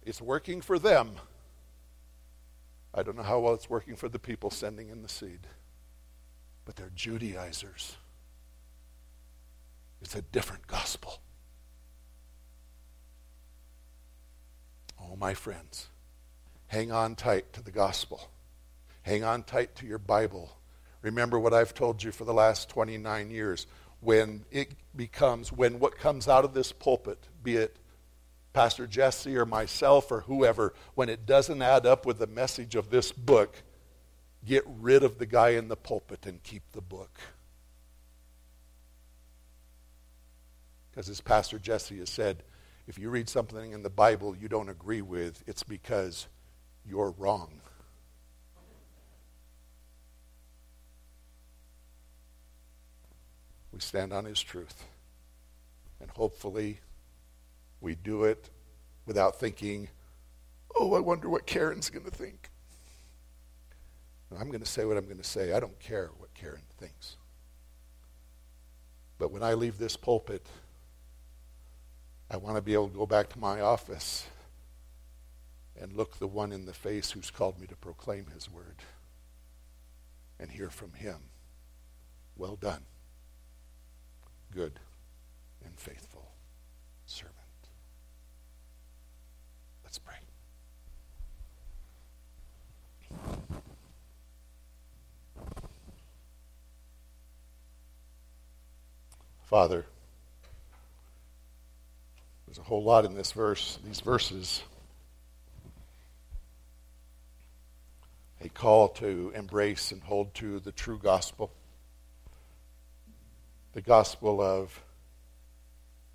It's 0.03 0.21
working 0.21 0.63
for 0.63 0.79
them. 0.79 1.13
I 2.93 3.03
don't 3.03 3.17
know 3.17 3.23
how 3.23 3.41
well 3.41 3.55
it's 3.55 3.71
working 3.71 3.95
for 3.95 4.09
the 4.09 4.19
people 4.19 4.51
sending 4.51 4.89
in 4.89 5.03
the 5.03 5.09
seed, 5.09 5.41
but 6.65 6.77
they're 6.77 6.93
Judaizers. 6.95 7.97
It's 10.01 10.15
a 10.15 10.23
different 10.23 10.67
gospel. 10.67 11.21
Oh, 15.01 15.17
my 15.17 15.35
friends, 15.35 15.89
hang 16.67 16.93
on 16.93 17.15
tight 17.15 17.53
to 17.55 17.63
the 17.63 17.71
gospel. 17.71 18.29
Hang 19.03 19.23
on 19.25 19.43
tight 19.43 19.75
to 19.77 19.87
your 19.87 19.99
Bible. 19.99 20.57
Remember 21.03 21.39
what 21.39 21.53
I've 21.53 21.75
told 21.75 22.03
you 22.03 22.11
for 22.11 22.25
the 22.25 22.33
last 22.33 22.69
29 22.71 23.31
years. 23.31 23.67
When 24.01 24.45
it 24.51 24.73
becomes, 24.97 25.53
when 25.53 25.79
what 25.79 25.99
comes 25.99 26.29
out 26.29 26.45
of 26.45 26.55
this 26.55 26.73
pulpit, 26.73 27.29
be 27.43 27.57
it 27.57 27.77
Pastor 28.55 28.87
Jesse 28.87 29.37
or 29.37 29.45
myself 29.45 30.11
or 30.11 30.21
whoever, 30.21 30.73
when 30.95 31.09
it 31.09 31.27
doesn't 31.27 31.61
add 31.61 31.87
up 31.87 32.07
with 32.07 32.19
the 32.19 32.27
message 32.27 32.75
of 32.75 32.89
this 32.91 33.13
book, 33.13 33.63
get 34.45 34.65
rid 34.67 35.03
of 35.03 35.19
the 35.19 35.27
guy 35.27 35.51
in 35.51 35.69
the 35.69 35.77
pulpit 35.77 36.27
and 36.27 36.43
keep 36.43 36.63
the 36.73 36.81
book. 36.81 37.19
Because 40.91 41.09
as 41.09 41.21
Pastor 41.21 41.59
Jesse 41.59 41.99
has 41.99 42.11
said, 42.11 42.45
if 42.87 42.99
you 42.99 43.11
read 43.11 43.29
something 43.29 43.73
in 43.73 43.83
the 43.83 43.91
Bible 43.91 44.37
you 44.37 44.49
don't 44.49 44.69
agree 44.69 45.03
with, 45.03 45.43
it's 45.47 45.63
because 45.63 46.29
you're 46.87 47.11
wrong. 47.19 47.61
We 53.73 53.81
stand 53.81 54.13
on 54.13 54.25
his 54.25 54.41
truth. 54.41 54.85
And 56.01 56.11
hopefully 56.11 56.79
we 57.81 57.97
do 57.97 58.25
it 58.25 58.51
without 59.05 59.41
thinking, 59.41 59.89
oh, 60.77 60.95
I 60.95 61.01
wonder 61.01 61.29
what 61.29 61.47
Karen's 61.47 61.91
going 61.91 62.05
to 62.05 62.11
think. 62.11 62.51
I'm 64.39 64.49
going 64.49 64.61
to 64.61 64.67
say 64.67 64.85
what 64.85 64.97
I'm 64.97 65.05
going 65.05 65.19
to 65.19 65.25
say. 65.25 65.53
I 65.53 65.61
don't 65.61 65.79
care 65.79 66.11
what 66.19 66.33
Karen 66.35 66.63
thinks. 66.79 67.17
But 69.19 69.31
when 69.31 69.43
I 69.43 69.55
leave 69.55 69.79
this 69.79 69.97
pulpit, 69.97 70.47
I 72.31 72.37
want 72.37 72.57
to 72.57 72.63
be 72.63 72.75
able 72.75 72.89
to 72.89 72.97
go 72.97 73.07
back 73.07 73.29
to 73.31 73.39
my 73.39 73.61
office 73.61 74.27
and 75.81 75.93
look 75.93 76.19
the 76.19 76.27
one 76.27 76.53
in 76.53 76.67
the 76.67 76.73
face 76.73 77.11
who's 77.11 77.31
called 77.31 77.61
me 77.61 77.67
to 77.67 77.77
proclaim 77.77 78.27
his 78.35 78.51
word 78.51 78.77
and 80.39 80.51
hear 80.51 80.71
from 80.71 80.93
him. 80.93 81.17
Well 82.37 82.57
done, 82.57 82.83
good 84.53 84.81
and 85.65 85.79
faithful 85.79 86.33
servant. 87.07 87.39
Let's 89.85 89.99
pray. 89.99 90.17
Father, 99.45 99.85
there's 102.47 102.59
a 102.59 102.63
whole 102.63 102.83
lot 102.83 103.05
in 103.05 103.15
this 103.15 103.33
verse, 103.33 103.79
these 103.85 104.01
verses. 104.01 104.63
A 108.41 108.49
call 108.49 108.89
to 108.89 109.33
embrace 109.35 109.93
and 109.93 110.03
hold 110.03 110.35
to 110.35 110.61
the 110.61 110.73
true 110.73 110.99
gospel. 110.99 111.53
The 113.75 113.83
gospel 113.83 114.41
of 114.41 114.83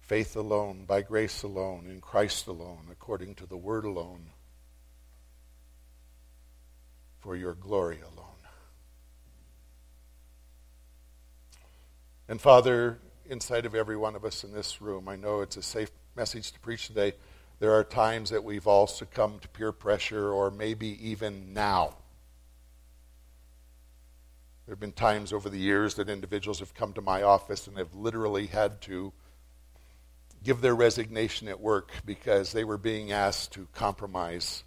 faith 0.01 0.35
alone, 0.35 0.85
by 0.87 1.03
grace 1.03 1.43
alone, 1.43 1.85
in 1.87 2.01
Christ 2.01 2.47
alone, 2.47 2.87
according 2.91 3.35
to 3.35 3.45
the 3.45 3.57
word 3.57 3.85
alone, 3.85 4.31
for 7.19 7.35
your 7.35 7.53
glory 7.53 7.99
alone. 8.01 8.25
And 12.27 12.41
Father, 12.41 12.99
inside 13.29 13.65
of 13.65 13.75
every 13.75 13.95
one 13.95 14.15
of 14.15 14.25
us 14.25 14.43
in 14.43 14.51
this 14.51 14.81
room, 14.81 15.07
I 15.07 15.15
know 15.15 15.41
it's 15.41 15.57
a 15.57 15.61
safe 15.61 15.91
message 16.15 16.51
to 16.51 16.59
preach 16.59 16.87
today. 16.87 17.13
There 17.59 17.73
are 17.73 17.83
times 17.83 18.31
that 18.31 18.43
we've 18.43 18.67
all 18.67 18.87
succumbed 18.87 19.43
to 19.43 19.47
peer 19.49 19.71
pressure, 19.71 20.31
or 20.31 20.49
maybe 20.49 20.97
even 21.09 21.53
now. 21.53 21.97
There 24.65 24.73
have 24.73 24.79
been 24.79 24.91
times 24.91 25.33
over 25.33 25.49
the 25.49 25.57
years 25.57 25.95
that 25.95 26.09
individuals 26.09 26.59
have 26.59 26.73
come 26.73 26.93
to 26.93 27.01
my 27.01 27.23
office 27.23 27.67
and 27.67 27.77
have 27.77 27.93
literally 27.95 28.47
had 28.47 28.81
to 28.81 29.13
give 30.43 30.61
their 30.61 30.75
resignation 30.75 31.47
at 31.47 31.59
work 31.59 31.91
because 32.05 32.51
they 32.51 32.63
were 32.63 32.77
being 32.77 33.11
asked 33.11 33.51
to 33.53 33.67
compromise 33.73 34.63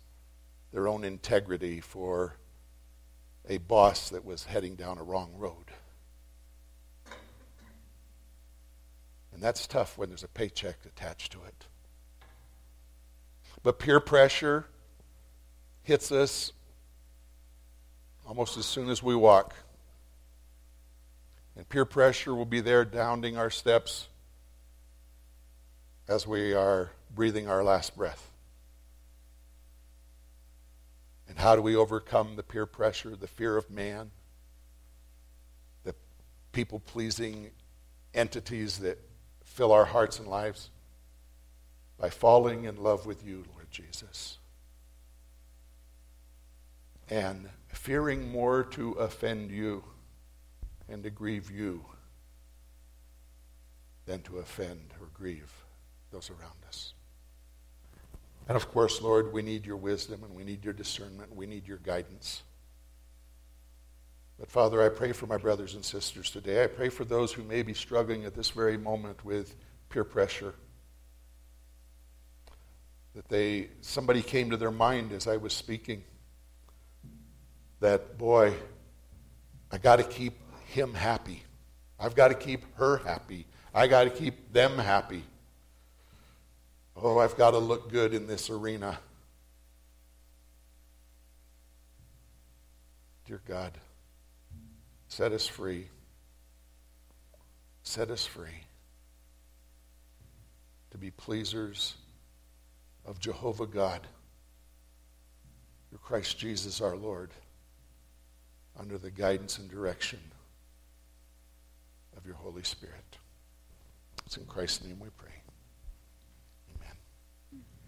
their 0.73 0.89
own 0.89 1.05
integrity 1.05 1.81
for 1.81 2.37
a 3.49 3.59
boss 3.59 4.11
that 4.11 4.25
was 4.25 4.45
heading 4.45 4.75
down 4.75 4.99
a 4.99 5.03
wrong 5.03 5.33
road. 5.37 5.62
And 9.33 9.43
that's 9.43 9.66
tough 9.66 9.97
when 9.97 10.09
there's 10.09 10.24
a 10.24 10.28
paycheck 10.28 10.76
attached 10.85 11.33
to 11.33 11.39
it. 11.45 11.66
But 13.62 13.78
peer 13.78 14.01
pressure 14.01 14.66
hits 15.83 16.12
us 16.12 16.53
almost 18.26 18.57
as 18.57 18.66
soon 18.66 18.89
as 18.89 19.03
we 19.03 19.14
walk. 19.14 19.55
And 21.57 21.68
peer 21.68 21.85
pressure 21.85 22.35
will 22.35 22.47
be 22.47 22.61
there 22.61 22.85
downing 22.85 23.37
our 23.37 23.51
steps 23.51 24.09
as 26.09 26.26
we 26.26 26.55
are 26.55 26.91
breathing 27.14 27.49
our 27.49 27.62
last 27.62 27.97
breath. 27.97 28.30
And 31.28 31.39
how 31.39 31.57
do 31.57 31.62
we 31.62 31.76
overcome 31.76 32.37
the 32.37 32.43
peer 32.43 32.66
pressure, 32.66 33.16
the 33.16 33.26
fear 33.26 33.57
of 33.57 33.70
man, 33.70 34.11
the 35.85 35.95
people 36.53 36.80
pleasing 36.80 37.51
entities 38.12 38.78
that 38.78 38.99
fill 39.45 39.72
our 39.72 39.84
hearts 39.84 40.18
and 40.18 40.28
lives? 40.28 40.70
By 41.99 42.11
falling 42.11 42.64
in 42.64 42.76
love 42.76 43.07
with 43.07 43.24
you, 43.24 43.45
Lord 43.55 43.70
Jesus. 43.70 44.38
And 47.09 47.49
fearing 47.68 48.30
more 48.30 48.64
to 48.64 48.93
offend 48.93 49.51
you 49.51 49.84
and 50.88 51.03
to 51.05 51.11
grieve 51.11 51.51
you 51.51 51.84
than 54.07 54.22
to 54.22 54.38
offend 54.38 54.95
or 55.01 55.09
grieve 55.14 55.53
those 56.11 56.30
around 56.30 56.57
us. 56.66 56.95
And 58.49 58.57
of 58.57 58.70
course, 58.70 59.01
Lord, 59.01 59.32
we 59.32 59.43
need 59.43 59.64
your 59.64 59.76
wisdom 59.76 60.24
and 60.24 60.34
we 60.34 60.45
need 60.45 60.64
your 60.64 60.74
discernment. 60.74 61.34
We 61.34 61.47
need 61.47 61.66
your 61.66 61.78
guidance. 61.78 62.43
But 64.39 64.51
Father, 64.51 64.83
I 64.83 64.89
pray 64.89 65.12
for 65.12 65.26
my 65.26 65.37
brothers 65.37 65.74
and 65.74 65.85
sisters 65.85 66.30
today. 66.30 66.64
I 66.64 66.66
pray 66.66 66.89
for 66.89 67.05
those 67.05 67.33
who 67.33 67.43
may 67.45 67.62
be 67.62 67.74
struggling 67.74 68.24
at 68.24 68.35
this 68.35 68.51
very 68.51 68.76
moment 68.76 69.24
with 69.24 69.55
peer 69.89 70.05
pressure. 70.05 70.55
That 73.14 73.28
they 73.28 73.68
somebody 73.83 74.22
came 74.22 74.51
to 74.51 74.57
their 74.57 74.70
mind 74.70 75.12
as 75.12 75.26
I 75.28 75.37
was 75.37 75.53
speaking 75.53 76.03
that 77.83 78.16
boy, 78.16 78.55
I 79.70 79.78
got 79.78 79.97
to 79.97 80.05
keep 80.05 80.35
him 80.66 80.95
happy. 80.95 81.43
I've 82.01 82.14
got 82.14 82.28
to 82.28 82.35
keep 82.35 82.64
her 82.76 82.99
happy. 82.99 83.47
I 83.74 83.87
got 83.87 84.05
to 84.05 84.11
keep 84.11 84.53
them 84.53 84.78
happy. 84.78 85.24
Oh, 86.97 87.18
I've 87.18 87.37
got 87.37 87.51
to 87.51 87.59
look 87.59 87.91
good 87.91 88.14
in 88.14 88.26
this 88.26 88.51
arena. 88.51 88.99
Dear 93.26 93.41
God, 93.47 93.72
set 95.13 95.33
us 95.33 95.47
free. 95.47 95.89
Set 97.83 98.11
us 98.11 98.25
free 98.25 98.65
to 100.91 100.97
be 100.97 101.11
pleasers 101.11 101.97
of 103.05 103.19
Jehovah 103.21 103.67
God, 103.67 104.07
through 105.91 105.99
Christ 105.99 106.39
Jesus 106.39 106.81
our 106.81 106.97
Lord, 106.97 107.31
under 108.81 108.97
the 108.97 109.11
guidance 109.11 109.59
and 109.59 109.71
direction 109.71 110.21
of 112.17 112.25
your 112.25 112.37
Holy 112.37 112.63
Spirit. 112.63 113.19
It's 114.25 114.39
in 114.39 114.47
Christ's 114.47 114.87
name 114.87 114.99
we 114.99 115.11
pray. 115.19 115.41